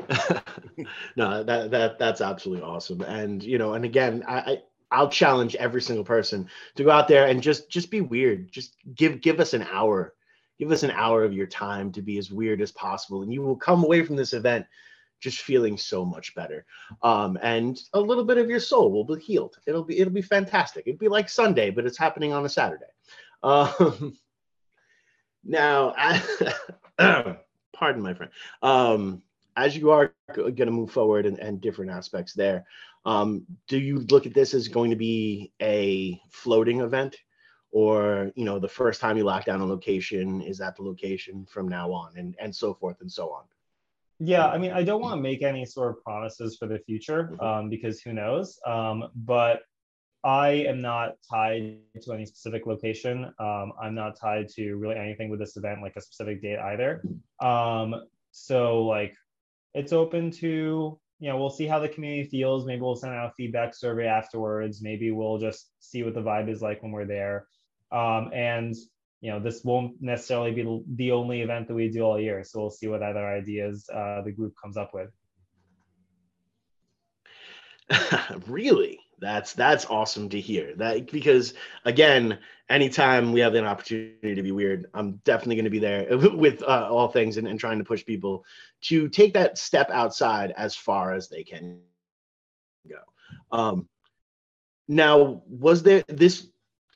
[1.16, 3.02] no, that that that's absolutely awesome.
[3.02, 7.08] And you know, and again, I, I I'll challenge every single person to go out
[7.08, 8.50] there and just just be weird.
[8.50, 10.14] Just give give us an hour.
[10.58, 13.42] Give us an hour of your time to be as weird as possible, and you
[13.42, 14.66] will come away from this event
[15.20, 16.64] just feeling so much better.
[17.02, 19.56] Um, and a little bit of your soul will be healed.
[19.66, 20.86] It'll be it'll be fantastic.
[20.86, 22.86] It'd be like Sunday, but it's happening on a Saturday.
[23.42, 24.16] Um,
[25.44, 27.36] now, I,
[27.72, 28.32] pardon my friend.
[28.62, 29.22] Um,
[29.58, 32.64] as you are going to move forward and, and different aspects there,
[33.04, 37.16] um, do you look at this as going to be a floating event,
[37.72, 41.44] or you know, the first time you lock down a location is at the location
[41.52, 43.44] from now on, and and so forth and so on?
[44.20, 47.20] Yeah, I mean, I don't want to make any sort of promises for the future
[47.32, 47.42] Mhm.
[47.46, 48.58] um, because who knows.
[48.66, 49.62] Um, but
[50.24, 53.16] I am not tied to any specific location.
[53.38, 57.02] Um, I'm not tied to really anything with this event, like a specific date either.
[57.40, 57.88] Um,
[58.32, 59.14] so like,
[59.74, 62.66] it's open to you know we'll see how the community feels.
[62.66, 64.82] Maybe we'll send out a feedback survey afterwards.
[64.82, 67.46] Maybe we'll just see what the vibe is like when we're there.
[67.90, 68.74] Um, and
[69.20, 72.44] you know this won't necessarily be the- only event that we do all year.
[72.44, 75.10] So we'll see what other ideas uh, the group comes up with.
[78.46, 80.74] really that's that's awesome to hear.
[80.76, 81.54] That because
[81.84, 82.38] again
[82.70, 86.62] anytime we have an opportunity to be weird i'm definitely going to be there with
[86.62, 88.44] uh, all things and, and trying to push people
[88.82, 91.80] to take that step outside as far as they can
[92.86, 92.98] go.
[93.50, 93.88] Um
[94.86, 96.48] now was there this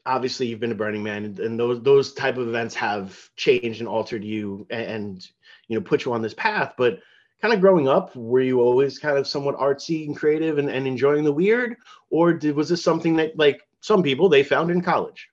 [0.04, 3.80] obviously you've been to burning man and, and those those type of events have changed
[3.80, 5.28] and altered you and, and
[5.68, 7.00] you know put you on this path but
[7.42, 10.86] kind of growing up, were you always kind of somewhat artsy and creative and, and
[10.86, 11.76] enjoying the weird?
[12.10, 15.28] Or did, was this something that like some people they found in college?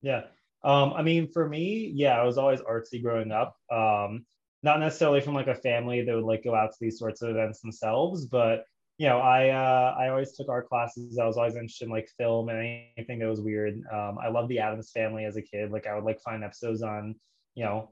[0.00, 0.22] Yeah.
[0.64, 3.56] Um, I mean, for me, yeah, I was always artsy growing up.
[3.70, 4.24] Um,
[4.62, 7.30] not necessarily from like a family that would like go out to these sorts of
[7.30, 8.64] events themselves, but
[8.98, 11.18] you know, I uh, I always took art classes.
[11.18, 12.58] I was always interested in like film and
[12.96, 13.82] anything that was weird.
[13.92, 15.70] Um, I loved the Addams Family as a kid.
[15.70, 17.14] Like I would like find episodes on
[17.54, 17.90] you know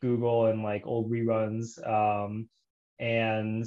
[0.00, 1.78] Google and like old reruns.
[1.86, 2.48] Um,
[2.98, 3.66] and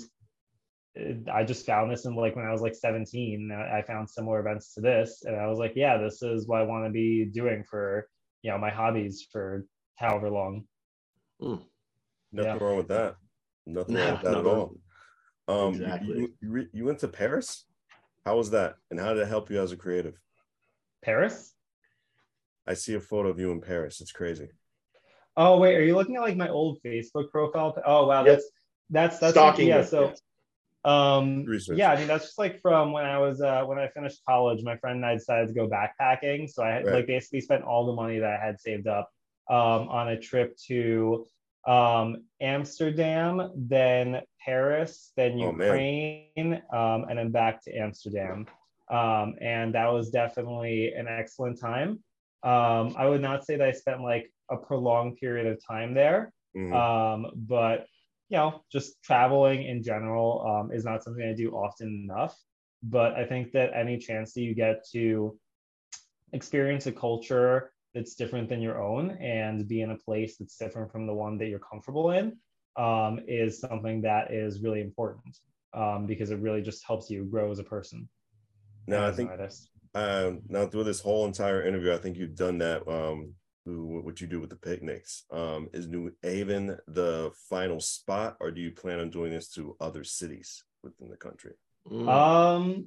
[1.31, 3.51] I just found this in like when I was like 17.
[3.51, 6.61] I I found similar events to this, and I was like, yeah, this is what
[6.61, 8.07] I want to be doing for
[8.41, 9.65] you know my hobbies for
[9.95, 10.65] however long.
[11.39, 11.61] Nothing
[12.33, 12.57] Yeah.
[12.59, 13.15] wrong with that.
[13.65, 14.75] Nothing wrong with that at no,
[15.47, 15.65] all.
[15.67, 16.17] Um, you- Exactly.
[16.17, 17.65] You, you, you went to Paris.
[18.25, 18.75] How was that?
[18.91, 20.19] And how did it help you as a creative?
[21.03, 21.53] Paris?
[22.67, 24.01] I see a photo of you in Paris.
[24.01, 24.49] It's crazy.
[25.37, 27.75] Oh wait, are you looking at like my old Facebook profile?
[27.85, 28.35] Oh wow, Yep.
[28.35, 28.51] that's
[28.89, 29.84] that's that's yeah.
[29.84, 30.13] So
[30.86, 31.78] um Research.
[31.78, 34.63] yeah, I mean that's just like from when I was uh when I finished college,
[34.63, 36.49] my friend and I decided to go backpacking.
[36.49, 36.95] So I had Right.
[36.95, 39.10] like basically spent all the money that I had saved up
[39.49, 41.25] um on a trip to
[41.67, 45.52] um Amsterdam, then Paris, then Oh.
[45.52, 48.47] Ukraine, um, and then back to Amsterdam.
[48.89, 51.89] Um, and that was definitely an excellent time.
[52.43, 56.32] Um, I would not say that I spent like a prolonged period of time there,
[56.56, 56.73] Mhm.
[56.73, 57.86] um, but
[58.29, 62.37] you know, just traveling in general um, is not something I do often enough.
[62.83, 65.37] But I think that any chance that you get to
[66.31, 70.91] experience a culture that's different than your own and be in a place that's different
[70.91, 72.37] from the one that you're comfortable in
[72.77, 75.37] um, is something that is really important
[75.73, 78.07] um, because it really just helps you grow as a person.
[78.87, 79.31] Now I think
[79.95, 82.87] um, now through this whole entire interview, I think you've done that.
[83.69, 85.25] Through what you do with the picnics.
[85.29, 89.75] Um, is New Haven the final spot, or do you plan on doing this to
[89.79, 91.53] other cities within the country?
[91.88, 92.10] Mm.
[92.10, 92.86] Um,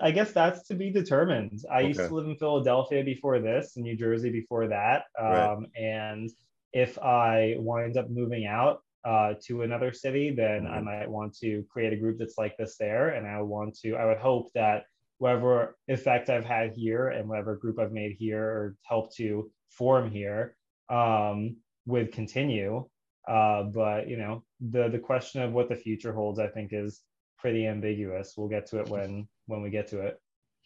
[0.00, 1.62] I guess that's to be determined.
[1.70, 5.04] I used to live in Philadelphia before this, and New Jersey before that.
[5.18, 5.68] Um, Right.
[5.76, 6.30] and
[6.72, 10.84] if I wind up moving out uh, to another city, then I Mhm.
[10.84, 13.10] might want to create a group that's like this there.
[13.10, 14.86] And I want to, I would hope that
[15.18, 20.10] whatever effect I've had here and whatever group I've made here or helped to form
[20.10, 20.56] here
[20.88, 21.56] um,
[21.86, 22.86] would continue.
[23.28, 27.00] Uh, but you know, the the question of what the future holds, I think, is
[27.38, 28.34] pretty ambiguous.
[28.36, 30.20] We'll get to it when when we get to it.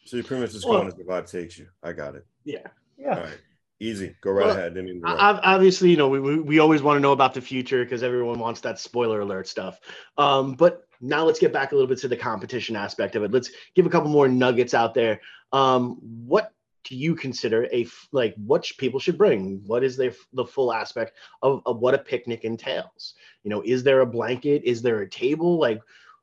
[0.05, 1.67] So you're pretty much just Well- going as the vibe takes you.
[1.83, 2.25] I got it.
[2.45, 2.67] yeah.
[2.97, 3.15] Yeah.
[3.17, 3.39] All right,
[3.79, 4.17] easy.
[4.23, 4.75] Go right Well, ahead.
[4.75, 5.39] Didn't mean to I- interrupt.
[5.39, 8.03] Ob- Obviously, you know, we, we, we always want to know about the future because
[8.03, 9.79] everyone wants that spoiler alert stuff.
[10.17, 13.31] Um, but now let's get back a little bit to the competition aspect of it.
[13.31, 15.21] Let's give a couple more nuggets out there.
[15.53, 16.53] Um, what
[16.89, 19.63] do you consider a like what people should bring?
[19.67, 23.15] What is the the full aspect of, of what a picnic entails?
[23.45, 24.63] You know, is there a blanket?
[24.65, 25.59] Is there a table?
[25.59, 25.81] Like,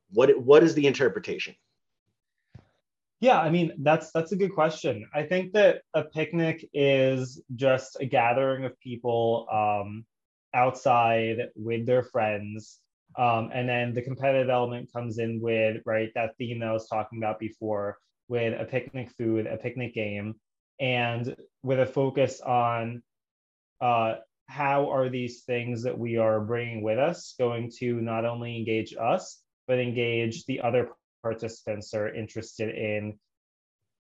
[0.10, 1.56] what what is the interpretation?
[3.20, 5.08] Yeah, I mean that's that's a good question.
[5.14, 10.06] I think that a picnic is just a gathering of people um,
[10.54, 12.80] outside with their friends,
[13.18, 16.88] um, and then the competitive element comes in with right that theme that I was
[16.88, 20.36] talking about before, with a picnic food, a picnic game,
[20.80, 23.02] and with a focus on
[23.82, 24.16] uh,
[24.48, 28.96] how are these things that we are bringing with us going to not only engage
[29.00, 30.90] us but engage the other
[31.24, 33.18] participants are interested in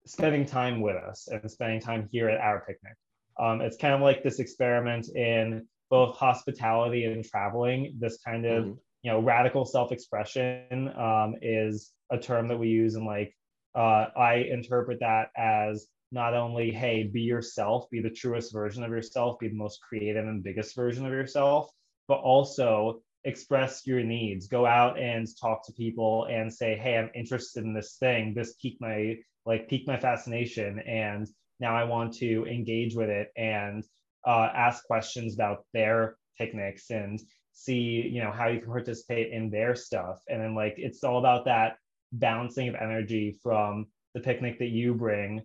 [0.06, 2.94] spending time with us and spending time here at our picnic.
[3.38, 7.96] Um, it's kind of like this experiment in both hospitality and traveling.
[7.98, 8.78] This kind of Mhm.
[9.02, 13.36] you know radical self-expression um, is a term that we use, and like
[13.74, 18.90] uh, I interpret that as not only hey be yourself, be the truest version of
[18.90, 21.70] yourself, be the most creative and biggest version of yourself,
[22.08, 24.46] but also express your needs.
[24.46, 28.34] Go out and talk to people and say hey i'm interested in this thing.
[28.34, 31.26] This piqued my like piqued my fascination and
[31.60, 33.84] now i want to engage with it and
[34.26, 37.20] uh, ask questions about their picnics and
[37.52, 40.20] see you know how you can participate in their stuff.
[40.28, 41.76] And then like it's all about that
[42.12, 45.42] balancing of energy from the picnic that you bring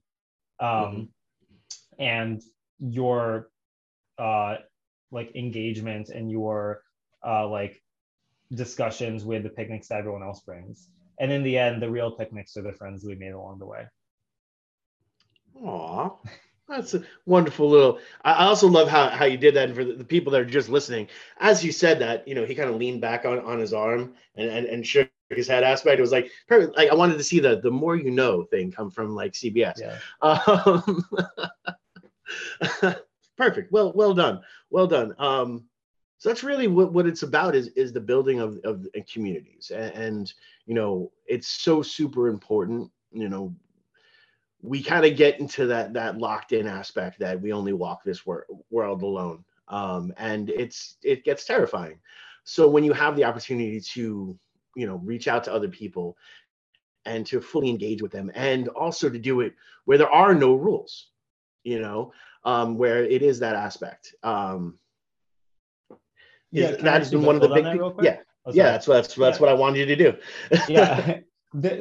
[0.60, 1.10] um,
[2.00, 2.42] and
[2.80, 3.50] your
[4.18, 4.58] uh,
[5.12, 6.82] like engagement and your
[7.26, 7.82] uh, like
[8.54, 10.90] discussions with the picnics that everyone else brings.
[11.20, 13.86] And in the end, the real picnics are the friends we made along the way.
[15.64, 16.10] Aw,
[16.68, 18.00] that's a wonderful little.
[18.24, 20.46] I also love how, how you did that and for the, the people that are
[20.46, 21.08] just listening.
[21.40, 24.14] As you said that, you know, he kind of leaned back on, on his arm
[24.36, 25.98] and, and, and shook his head aspect.
[25.98, 26.78] It was like perfect.
[26.78, 29.80] Like I wanted to see the the more you know thing come from like CBS.
[29.80, 29.98] Yeah.
[30.22, 31.06] Um,
[33.38, 33.72] perfect.
[33.72, 34.42] Well, well done.
[34.70, 35.16] Well done.
[35.18, 35.66] Um,
[36.18, 39.72] so that's really what, what it's about is is the building of, of communities.
[39.74, 40.34] And, and
[40.66, 42.92] you know, it's so super important.
[43.12, 43.56] You know,
[44.62, 48.26] we kind of get into that that locked in aspect that we only walk this
[48.26, 49.44] wor- world alone.
[49.68, 52.00] Um, and it's it gets terrifying.
[52.44, 54.38] So when you have the opportunity to,
[54.76, 56.18] you know, reach out to other people
[57.06, 59.54] and to fully engage with them and also to do it
[59.86, 61.10] where there are no rules
[61.64, 62.12] you know
[62.44, 64.80] um, where it is that aspect um,
[66.52, 68.88] Yeah, is- can I that's been one of the big that yeah Oh, yeah that's
[68.88, 69.42] what that's, that's Yeah.
[69.42, 70.18] what i wanted you to do.
[70.70, 71.20] Yeah.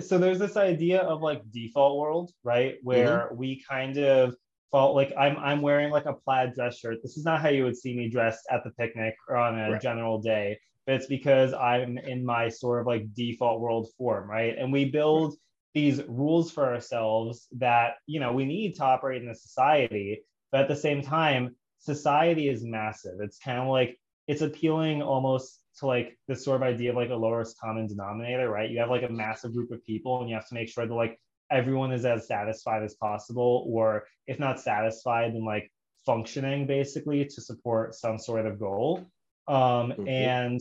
[0.00, 4.36] So there's this idea of like default world right where we kind of
[4.70, 6.98] fall like i'm i'm wearing like a plaid dress shirt.
[7.02, 9.72] This is not how you would see me dressed at the picnic or on a
[9.72, 9.82] Right.
[9.82, 14.56] general day but it's because i'm in my sort of like default world form right
[14.58, 15.34] and we build
[15.74, 20.22] these rules for ourselves that you know we need to operate in a society
[20.52, 25.64] but at the same time society is massive it's kind of like it's appealing almost
[25.78, 28.70] to like this sort of idea of like a lowest common denominator, right?
[28.70, 30.94] You have like a massive group of people and you have to make sure that
[30.94, 31.18] like
[31.50, 35.70] everyone is as satisfied as possible, or if not satisfied, then like
[36.06, 39.04] functioning basically to support some sort of goal.
[39.46, 40.08] Um, Mhm.
[40.08, 40.60] And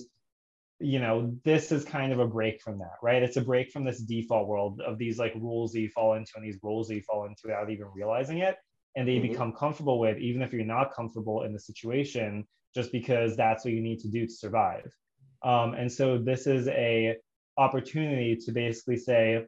[0.79, 3.23] you know, this is kind of a break from that, right?
[3.23, 6.31] It's a break from this default world of these like rules that you fall into
[6.35, 8.57] and these roles that you fall into without even realizing it.
[8.95, 9.31] And they Mhm.
[9.31, 13.73] become comfortable with, even if you're not comfortable in the situation, just because that's what
[13.73, 14.91] you need to do to survive.
[15.41, 17.17] Um, and so this is a
[17.57, 19.45] opportunity to basically say,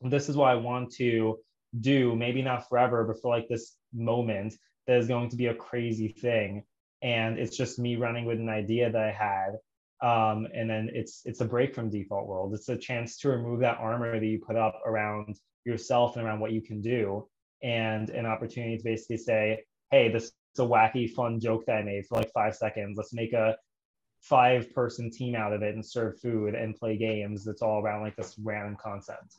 [0.00, 1.38] this is what I want to
[1.80, 4.54] do, maybe not forever, but for like this moment
[4.86, 6.64] that is going to be a crazy thing.
[7.02, 9.58] And it's just me running with an idea that I had.
[10.02, 12.54] Um, and then it's it's a break from default world.
[12.54, 16.40] It's a chance to remove that armor that you put up around yourself and around
[16.40, 17.26] what you can do
[17.62, 21.82] and an opportunity to basically say hey this is a wacky fun joke that i
[21.82, 23.56] made for like five seconds let's make a
[24.20, 28.02] five person team out of it and serve food and play games that's all around
[28.02, 29.36] like this random concept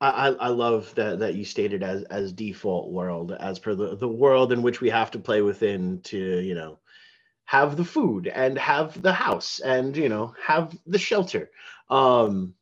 [0.00, 4.08] I, I love that that you stated as as default world as per the, the
[4.08, 6.78] world in which we have to play within to you know
[7.46, 11.50] have the food and have the house and you know have the shelter.
[11.90, 12.54] Um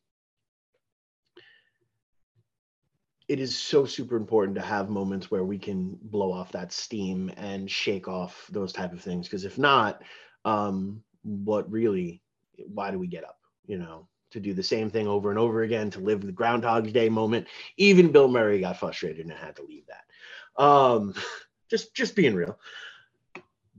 [3.28, 7.30] it is so super important to have moments where we can blow off that steam
[7.36, 10.02] and shake off those type of things because if not
[10.44, 12.22] um what really
[12.66, 15.62] why do we get up you know to do the same thing over and over
[15.62, 19.62] again to live the groundhog day moment even bill murray got frustrated and had to
[19.62, 21.14] leave that um
[21.70, 22.58] just just being real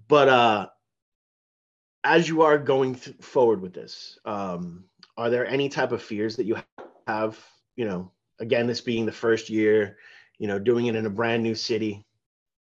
[0.07, 0.67] but uh
[2.03, 4.83] as you are going th- forward with this um
[5.17, 6.57] are there any type of fears that you
[7.07, 7.39] have
[7.75, 9.97] you know again, this being the first year,
[10.37, 12.05] you know, doing it in a brand new city.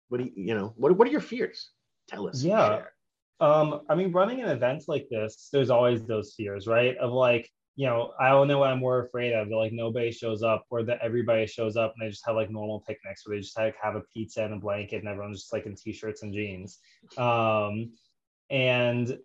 [0.10, 1.70] What do you, you know, what, what are your fears?
[2.08, 2.44] Tell us.
[2.44, 2.84] Yeah.
[3.40, 6.98] Um, I mean, running an event like this, there's always those fears, right?
[6.98, 9.48] Of like, you know, I don't know what I'm more afraid of.
[9.50, 12.82] Like nobody shows up, or that everybody shows up and they just have like normal
[12.82, 15.66] picnics, where they just like have a pizza and a blanket, and everyone's just like
[15.66, 16.80] in t-shirts and jeans.
[17.18, 17.94] Um,
[18.50, 19.18] and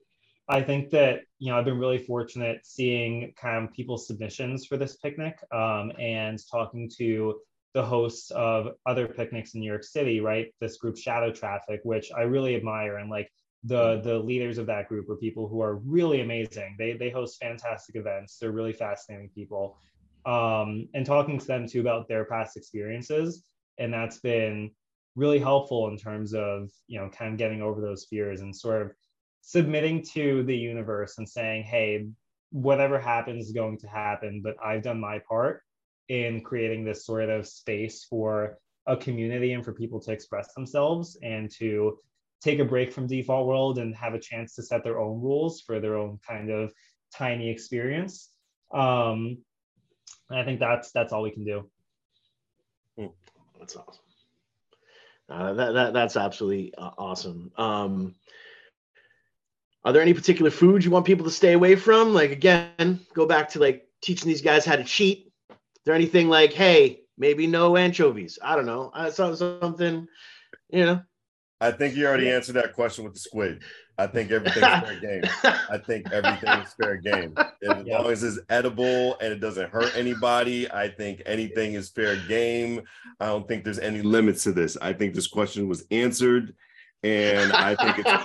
[0.48, 4.76] I think that you know I've been really fortunate seeing kind of people's submissions for
[4.76, 7.40] this picnic um, and talking to
[7.72, 10.54] the hosts of other picnics in New York City, right?
[10.60, 13.30] This group Shadow Traffic, which I really admire, and like
[13.64, 16.76] the the leaders of that group are people who are really amazing.
[16.78, 18.36] They they host fantastic events.
[18.38, 19.78] They're really fascinating people,
[20.26, 23.42] um, and talking to them too about their past experiences,
[23.78, 24.70] and that's been
[25.16, 28.82] really helpful in terms of you know kind of getting over those fears and sort
[28.82, 28.92] of
[29.40, 32.06] submitting to the universe and saying, hey,
[32.50, 35.62] whatever happens is going to happen, but I've done my part
[36.08, 41.18] in creating this sort of space for a community and for people to express themselves
[41.22, 41.98] and to
[42.44, 45.62] take a break from default world and have a chance to set their own rules
[45.62, 46.72] for their own kind of
[47.12, 48.30] tiny experience.
[48.72, 49.38] Um,
[50.30, 51.70] and I think that's that's all we can do.
[52.98, 53.06] Hmm.
[53.58, 54.02] That's awesome.
[55.28, 57.50] Uh, that, that that's absolutely uh, awesome.
[57.56, 58.14] Um,
[59.84, 62.12] are there any particular foods you want people to stay away from?
[62.12, 65.32] Like again, go back to like teaching these guys how to cheat.
[65.50, 68.38] Is there anything like, hey, maybe no anchovies?
[68.42, 68.90] I don't know.
[68.94, 70.08] I saw something,
[70.70, 71.02] you know.
[71.64, 73.62] I think you already answered that question with the squid.
[73.96, 75.22] I think everything's fair game.
[75.70, 77.34] I think everything's fair game.
[77.38, 82.16] As long as it's edible and it doesn't hurt anybody, I think anything is fair
[82.28, 82.82] game.
[83.18, 84.76] I don't think there's any limits to this.
[84.82, 86.54] I think this question was answered
[87.02, 88.22] and I think it's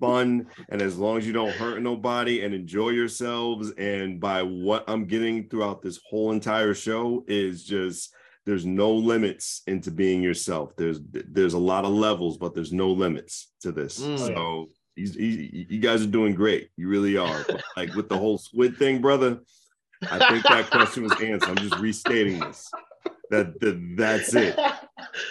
[0.00, 0.46] fun.
[0.68, 5.04] And as long as you don't hurt nobody and enjoy yourselves, and by what I'm
[5.04, 8.12] getting throughout this whole entire show is just
[8.46, 10.76] there's no limits into being yourself.
[10.76, 14.00] There's there's a lot of levels, but there's no limits to this.
[14.00, 14.18] Mm.
[14.18, 16.70] So you, guys are doing great.
[16.76, 17.44] You really are.
[17.46, 19.40] But like with the whole squid thing, brother.
[20.10, 21.48] I think that question was answered.
[21.48, 22.70] I'm just restating this.
[23.30, 24.58] That, that that's it.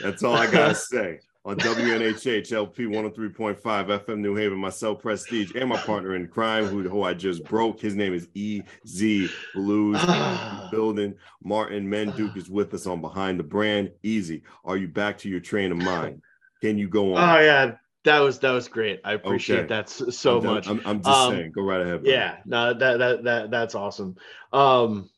[0.01, 4.57] That's all I gotta say on WNHH LP 103.5 FM New Haven.
[4.57, 7.81] Myself, Prestige, and my partner in crime, who, who I just broke.
[7.81, 10.71] His name is EZ BlueZ.
[10.71, 11.15] building.
[11.43, 13.91] Martyn Mendyuk is with us on Behind the Brand.
[14.05, 14.39] EZ.
[14.63, 16.21] Are you back to your train of mind?
[16.61, 17.37] Can you go on?
[17.37, 17.75] Oh yeah,
[18.05, 19.01] that was that was great.
[19.03, 19.67] I appreciate okay.
[19.67, 20.67] that so I'm much.
[20.69, 21.51] I'm, I'm, just um, saying.
[21.51, 22.03] Go right ahead.
[22.03, 22.11] Bro.
[22.11, 24.15] Yeah, no, that that that that's awesome.
[24.53, 25.09] Um,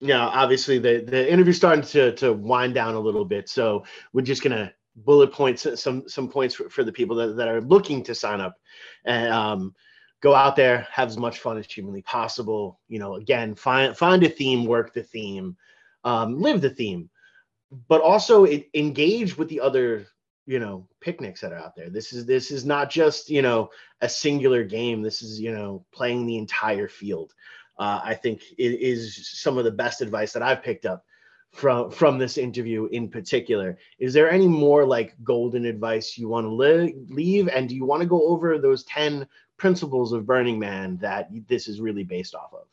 [0.00, 4.22] yeah, obviously the the interview's starting to to wind down a little bit, so we're
[4.22, 8.02] just gonna bullet points, some some points for, for the people that, that are looking
[8.04, 8.56] to sign up,
[9.04, 9.74] and um,
[10.20, 12.80] go out there, have as much fun as humanly possible.
[12.88, 15.56] You know, again, find find a theme, work the theme,
[16.04, 17.10] um, live the theme,
[17.88, 20.06] but also it, engage with the other
[20.46, 21.90] you know picnics that are out there.
[21.90, 23.70] This is this is not just you know
[24.00, 25.02] a singular game.
[25.02, 27.32] This is you know playing the entire field.
[27.78, 31.04] Uh, I think it is some of the best advice that I've picked up
[31.54, 36.44] from from this interview in particular is there any more like golden advice you want
[36.44, 39.26] to li- leave and do you want to go over those 10
[39.56, 42.66] principles of burning man that this is really based off of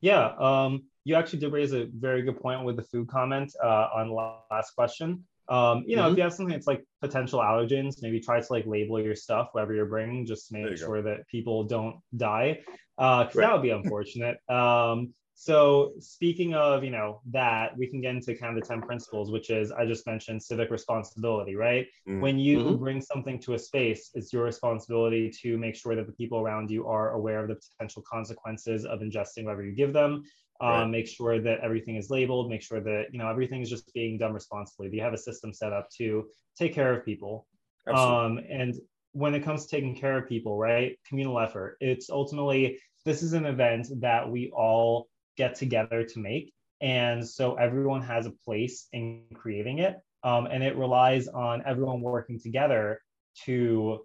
[0.00, 3.88] yeah um, you actually did raise a very good point with the food comment uh,
[3.92, 6.12] on last question um, you know mm-hmm.
[6.12, 9.48] if you have something that's like potential allergens maybe try to like label your stuff
[9.50, 11.10] whatever you're bringing just to make sure go.
[11.10, 12.60] that people don't die
[12.98, 13.34] uh, right.
[13.34, 18.34] that would be unfortunate um, so speaking of, you know, that we can get into
[18.36, 21.86] kind of the 10 principles, which is I just mentioned civic responsibility, right?
[22.08, 22.20] Mm-hmm.
[22.20, 22.76] When you mm-hmm.
[22.76, 26.70] bring something to a space, it's your responsibility to make sure that the people around
[26.70, 30.22] you are aware of the potential consequences of ingesting whatever you give them.
[30.60, 32.48] Um, Make sure that everything is labeled.
[32.48, 34.88] Make sure that you know everything is just being done responsibly.
[34.88, 37.46] Do you have a system set up to take care of people?
[37.88, 38.16] Absolutely.
[38.16, 38.74] Um, and
[39.12, 40.96] when it comes to taking care of people, right?
[41.08, 41.76] Communal effort.
[41.80, 47.54] It's ultimately this is an event that we all get together to make, and so
[47.54, 53.00] everyone has a place in creating it, um, and it relies on everyone working together
[53.44, 54.00] to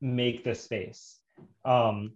[0.00, 1.18] make this space.
[1.64, 2.12] Um,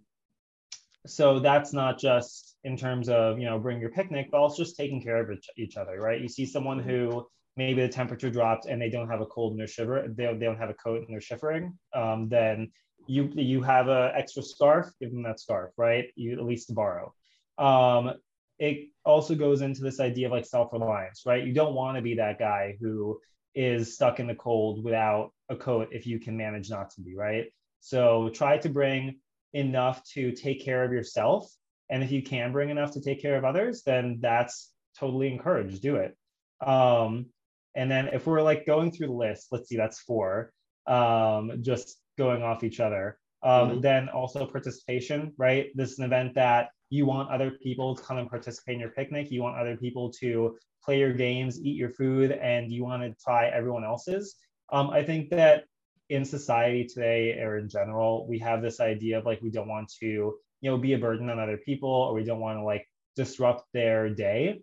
[1.07, 4.75] so that's not just in terms of you know bring your picnic, but also just
[4.75, 6.21] taking care of each, other, right?
[6.21, 7.27] You see someone who
[7.57, 10.45] maybe the temperature dropped and they don't have a cold and they're shiver, they, they
[10.45, 12.71] don't have a coat and they're shivering, um, then
[13.07, 16.05] you you have a extra scarf, give them that scarf, right?
[16.15, 17.13] You at least borrow.
[17.59, 18.13] Um,
[18.57, 21.45] it also goes into this idea of like self-reliance, right?
[21.45, 23.19] You don't want to be that guy who
[23.55, 27.15] is stuck in the cold without a coat if you can manage not to be,
[27.15, 27.45] right?
[27.81, 29.19] So try to bring
[29.53, 31.49] enough to take care of yourself.
[31.89, 35.81] And if you can bring enough to take care of others, then that's totally encouraged.
[35.81, 36.15] Do it.
[36.61, 37.27] Um,
[37.75, 40.51] and then if we're like going through the list, let's see, that's four,
[40.85, 43.17] um, just going off each other.
[43.41, 43.81] Um, Mhm.
[43.81, 45.71] Then also participation, right?
[45.75, 48.89] This is an event that you want other people to come and participate in your
[48.89, 49.31] picnic.
[49.31, 53.15] You want other people to play your games, eat your food, and you want to
[53.23, 54.35] try everyone else's.
[54.71, 55.65] Um, I think that
[56.09, 59.91] in society today or in general, we have this idea of like we don't want
[59.99, 62.87] to, you know, be a burden on other people or we don't want to like
[63.15, 64.61] disrupt their day.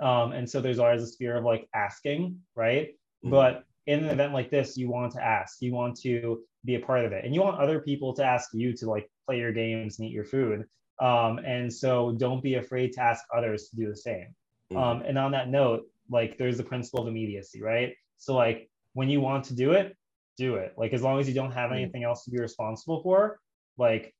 [0.00, 2.94] Um, and so there's always this fear of like asking, right?
[3.24, 3.30] Mhm.
[3.30, 6.80] But in an event like this, you want to ask, you want to be a
[6.80, 9.52] part of it, and you want other people to ask you to like play your
[9.52, 10.66] games and eat your food.
[11.00, 14.34] Um, and so don't be afraid to ask others to do the same.
[14.72, 14.76] Mhm.
[14.76, 17.94] Um, and on that note, like there's the principle of immediacy, right?
[18.18, 19.96] So like when you want to do it,
[20.36, 20.74] do it.
[20.76, 21.76] Like as long as you don't have Mhm.
[21.76, 23.40] anything else to be responsible for,
[23.78, 24.14] like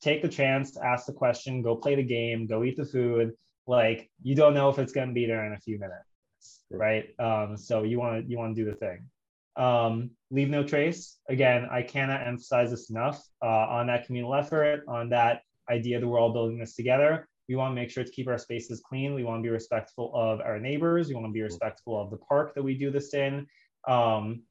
[0.00, 3.34] take the chance, ask the question, go play the game, go eat the food.
[3.66, 7.18] Like you don't know if it's going to be there in a few minutes, right?
[7.18, 9.10] Um, so you want to you want to do the thing.
[9.56, 11.18] Um, leave no trace.
[11.28, 16.06] Again, I cannot emphasize this enough uh, on that communal effort, on that idea that
[16.06, 17.28] we're all building this together.
[17.48, 19.14] We want to make sure to keep our spaces clean.
[19.14, 21.08] We want to be respectful of our neighbors.
[21.08, 23.46] We want to be respectful of the park that we do this in.
[23.86, 24.42] Um,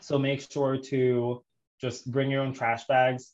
[0.00, 1.42] so make sure to
[1.80, 3.32] just bring your own trash bags,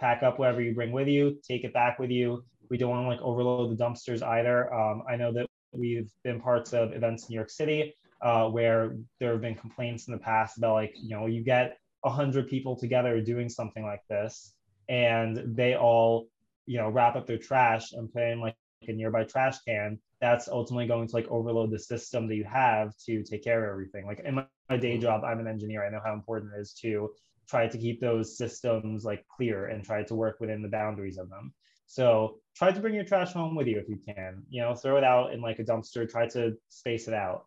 [0.00, 2.44] pack up whatever you bring with you, take it back with you.
[2.68, 4.72] We don't want to like overload the dumpsters either.
[4.74, 8.96] Um, I know that we've been parts of events in New York City uh, where
[9.20, 12.48] there have been complaints in the past about like, you know, you get a hundred
[12.48, 14.54] people together doing something like this
[14.88, 16.28] and they all,
[16.66, 18.56] you know, wrap up their trash and put in like
[18.88, 19.98] a nearby trash can.
[20.20, 23.70] That's ultimately going to like overload the system that you have to take care of
[23.70, 24.06] everything.
[24.06, 25.84] Like in my, my day job, I'm an engineer.
[25.84, 27.10] I know how important it is to
[27.48, 31.28] try to keep those systems like clear and try to work within the boundaries of
[31.28, 31.52] them.
[31.86, 34.42] So try to bring your trash home with you if you can.
[34.48, 36.08] You know, throw it out in like a dumpster.
[36.08, 37.44] Try to space it out.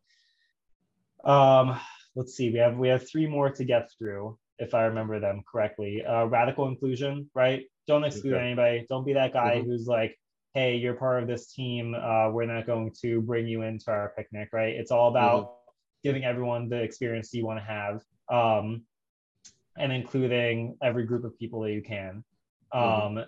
[1.23, 1.79] Um,
[2.15, 2.51] let's see.
[2.51, 6.03] We have we have three more to get through, if I remember them correctly.
[6.05, 7.65] Uh, radical inclusion, right?
[7.87, 8.45] Don't exclude Okay.
[8.45, 8.85] anybody.
[8.89, 9.65] Don't be that guy Mhm.
[9.65, 10.17] who's like,
[10.53, 11.93] "Hey, you're part of this team.
[11.95, 14.75] Uh, we're not going to bring you into our picnic." Right?
[14.75, 15.59] It's all about
[16.03, 18.85] giving everyone the experience you want to have, um,
[19.77, 22.23] and including every group of people that you can.
[22.71, 23.23] Um,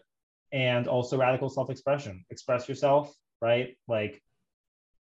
[0.51, 2.25] and also radical self-expression.
[2.30, 3.77] Express yourself, right?
[3.88, 4.21] Like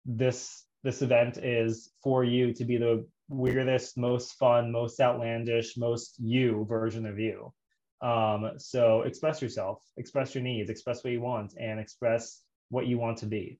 [0.05, 6.15] this this event is for you to be the weirdest, most fun, most outlandish, most
[6.19, 7.53] you version of you.
[8.01, 12.97] Um, so express yourself, express your needs, express what you want, and express what you
[12.97, 13.59] want to be.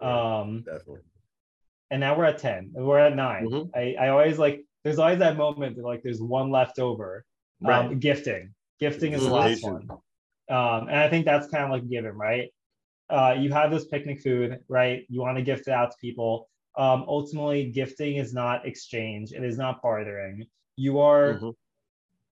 [0.00, 0.40] Yeah.
[0.40, 1.00] Um, Definitely.
[1.90, 3.70] and now we're at 10 we're at 9 Mhm.
[3.74, 7.24] I, I always like there's always that moment that like there's one left over
[7.64, 8.00] um, Right.
[8.00, 9.88] gifting gifting is the last one
[10.48, 12.48] um, and i think that's kind of like a given right
[13.10, 16.48] uh, you have this picnic food right you want to gift it out to people
[16.76, 20.46] um, ultimately gifting is not exchange it is not bartering
[20.76, 21.54] you are Mhm.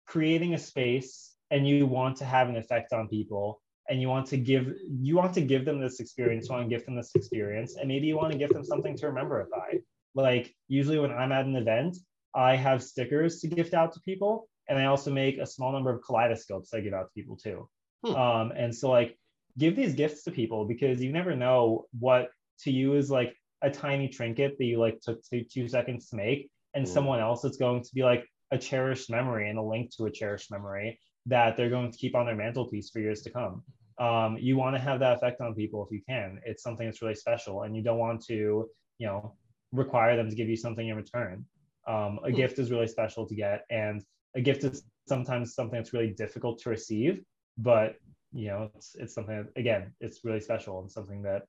[0.07, 4.27] creating a space and you want to have an effect on people and you want
[4.27, 7.15] to give you want to give them this experience you want to give them this
[7.15, 9.79] experience and maybe you want to give them something to remember it by
[10.15, 11.97] like usually when i'm at an event
[12.35, 15.91] i have stickers to gift out to people and i also make a small number
[15.95, 17.69] of kaleidoscopes i give out to people too
[18.05, 18.15] Hmm.
[18.17, 19.19] um, and so like
[19.57, 22.31] give these gifts to people because you never know what
[22.61, 23.35] to you is like
[23.65, 26.41] a tiny trinket that you like took two, two seconds to make
[26.75, 26.89] and Mhm.
[26.97, 30.11] someone else it's going to be like a cherished memory and a link to a
[30.11, 30.89] cherished memory
[31.27, 33.63] that they're going to keep on their mantelpiece for years to come
[33.99, 37.03] um, you want to have that effect on people if you can it's something that's
[37.03, 39.35] really special and you don't want to you know
[39.73, 41.45] require them to give you something in return
[41.87, 42.37] um, a Hmm.
[42.37, 44.05] gift is really special to get and
[44.35, 47.15] a gift is sometimes something that's really difficult to receive
[47.57, 47.97] but
[48.35, 51.43] you know, it's it's something that, again, it's really special and something that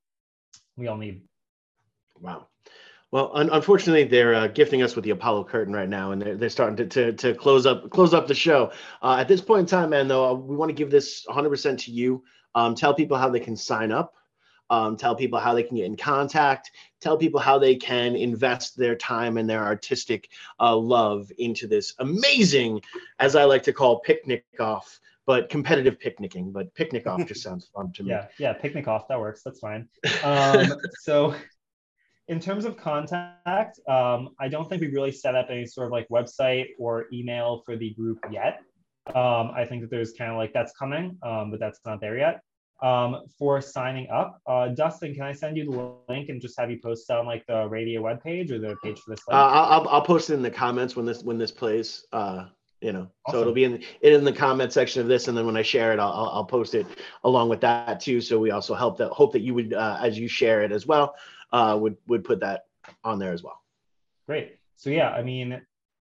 [0.78, 1.24] we all need.
[2.20, 2.48] Wow.
[3.12, 6.36] Well, un- unfortunately, they're uh, gifting us with the Apollo curtain right now, and they're,
[6.36, 8.72] they're starting to, to, to close up close up the show.
[9.02, 11.78] Uh, at this point in time, man, though, uh, we want to give this 100%
[11.80, 12.24] to you.
[12.56, 14.16] Um, tell people how they can sign up.
[14.70, 16.72] Um, tell people how they can get in contact.
[17.00, 21.94] Tell people how they can invest their time and their artistic uh, love into this
[22.00, 22.82] amazing,
[23.20, 26.52] as I like to call, picnic off, but competitive picnicking.
[26.52, 28.10] But picnic off just sounds fun to me.
[28.10, 29.44] Yeah, yeah, picnic off that works.
[29.44, 29.88] That's fine.
[30.24, 31.36] Um, so,
[32.28, 35.92] in terms of contact, um, I don't think we really set up any sort of
[35.92, 38.62] like website or email for the group yet.
[39.14, 42.18] Um, I think that there's kind of like that's coming, um, but that's not there
[42.18, 42.42] yet.
[42.82, 46.70] Um, for signing up, uh, Dustin, can I send you the link and just have
[46.70, 49.22] you post on like the radio webpage or the page for this?
[49.30, 52.06] Uh, I'll, I'll post it in the comments when this when this plays.
[52.12, 52.48] Uh,
[52.82, 55.46] you know, so it'll be in it in the comment section of this, and then
[55.46, 56.86] when I share it, I'll I'll, I'll post it
[57.24, 58.20] along with that too.
[58.20, 60.86] So we also help that hope that you would, uh, as you share it as
[60.86, 61.16] well,
[61.56, 62.64] uh, would would put that
[63.04, 63.60] on there as well.
[64.28, 64.58] Great.
[64.76, 65.62] So yeah, I mean,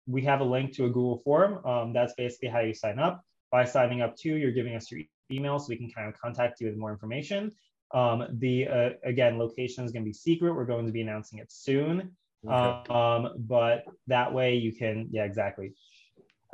[0.07, 1.65] we have a link to a Google form.
[1.67, 3.25] Um, that's basically how you sign up.
[3.51, 5.01] By signing up too, you're giving us your
[5.33, 7.51] email so we can kind of contact you with more information.
[7.93, 10.55] Um, the uh, again, location is going to be secret.
[10.55, 12.13] We're going to be announcing it soon.
[12.47, 15.75] Um, but that way you can, yeah, exactly.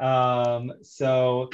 [0.01, 1.51] Um, so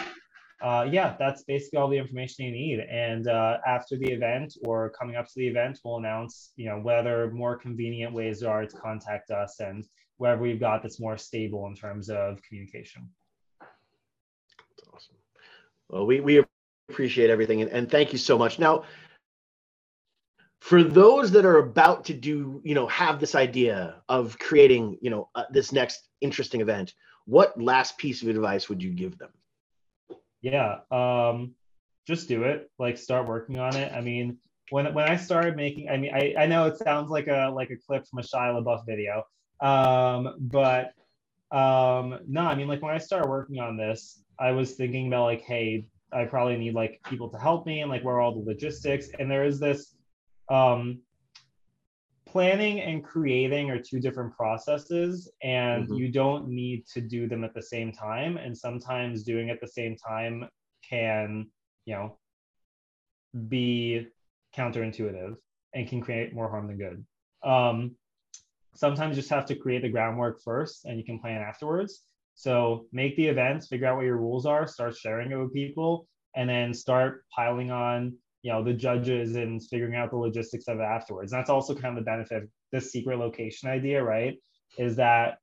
[0.62, 2.80] uh, yeah, that's basically all the information you need.
[2.80, 6.78] And uh, after the event or coming up to the event, we'll announce, you know,
[6.78, 9.84] whether more convenient ways there are to contact us and
[10.18, 13.08] wherever we've got that's more stable in terms of communication.
[13.60, 15.16] That's awesome.
[15.88, 16.44] Well, we we
[16.88, 18.58] appreciate everything, and, and thank you so much.
[18.58, 18.84] Now,
[20.60, 25.10] for those that are about to do, you know, have this idea of creating, you
[25.10, 26.94] know, uh, this next interesting event,
[27.24, 29.30] what last piece of advice would you give them?
[30.42, 31.54] Yeah, um,
[32.06, 32.70] just do it.
[32.78, 33.92] Like start working on it.
[33.92, 34.38] I mean,
[34.70, 37.70] when when I started making, I mean, I, I know it sounds like a like
[37.70, 39.24] a clip from a Shia LaBeouf video,
[39.60, 40.92] um, but
[41.56, 45.24] um, no, I mean, like when I started working on this, I was thinking about
[45.24, 48.34] like, hey, I probably need like people to help me and like where are all
[48.34, 49.08] the logistics.
[49.18, 49.94] And there is this
[50.50, 51.00] um,
[52.32, 55.98] planning and creating are two different processes, and Mhm.
[55.98, 58.38] you don't need to do them at the same time.
[58.38, 60.48] And sometimes doing at the same time
[60.88, 61.50] can,
[61.84, 62.18] you know,
[63.48, 64.08] be
[64.56, 65.36] counterintuitive
[65.74, 67.06] and can create more harm than good.
[67.42, 67.96] Um,
[68.74, 72.04] sometimes you just have to create the groundwork first and you can plan afterwards.
[72.34, 76.08] So make the events, figure out what your rules are, start sharing it with people,
[76.34, 80.78] and then start piling on, you know, the judges and figuring out the logistics of
[80.78, 81.32] it afterwards.
[81.32, 84.36] And that's also kind of the benefit of the secret location idea, right?
[84.78, 85.38] Is that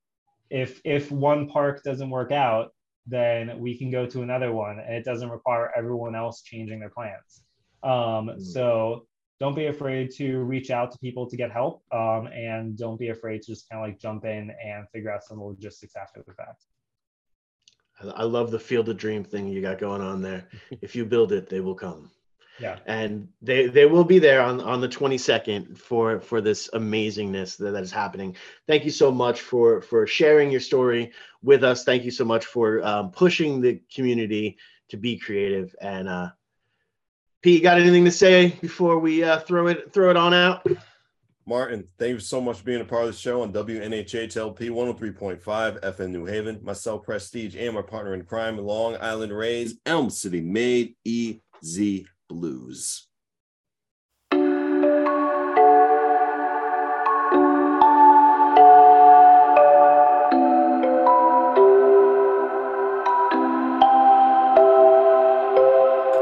[0.50, 2.74] if if one park doesn't work out,
[3.08, 6.90] then we can go to another one and it doesn't require everyone else changing their
[6.90, 7.44] plans.
[7.84, 9.06] Um, so
[9.40, 13.10] don't be afraid to reach out to people to get help um, and don't be
[13.10, 16.34] afraid to just kind of like jump in and figure out some logistics after the
[16.34, 16.66] fact.
[18.02, 20.48] I- I love the field of dream thing you got going on there.
[20.82, 22.12] if you build it, they will come.
[22.60, 22.80] Yeah.
[22.86, 27.72] and they they will be there on on the 22nd for for this amazingness that,
[27.72, 28.36] that is happening
[28.68, 32.46] thank you so much for for sharing your story with us thank you so much
[32.46, 34.58] for um, pushing the community
[34.90, 36.30] to be creative and uh
[37.42, 40.66] pete got anything to say before we uh throw it throw it on out
[41.46, 45.42] Martyn, thank you so much for being a part of the show on WNHHLP 103.5
[45.82, 46.60] FM New Haven.
[46.62, 53.06] Myself, Prestige, and my partner in crime, Long Island Rays, Elm City Made EZ BlueZ.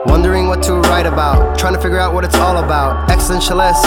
[0.05, 3.09] Wondering what to write about, trying to figure out what it's all about.
[3.09, 3.85] Existentialist,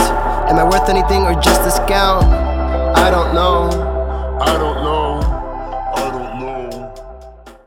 [0.51, 2.27] am I worth anything or just a scound?
[2.27, 3.71] I don't know.
[4.41, 5.10] I don't know.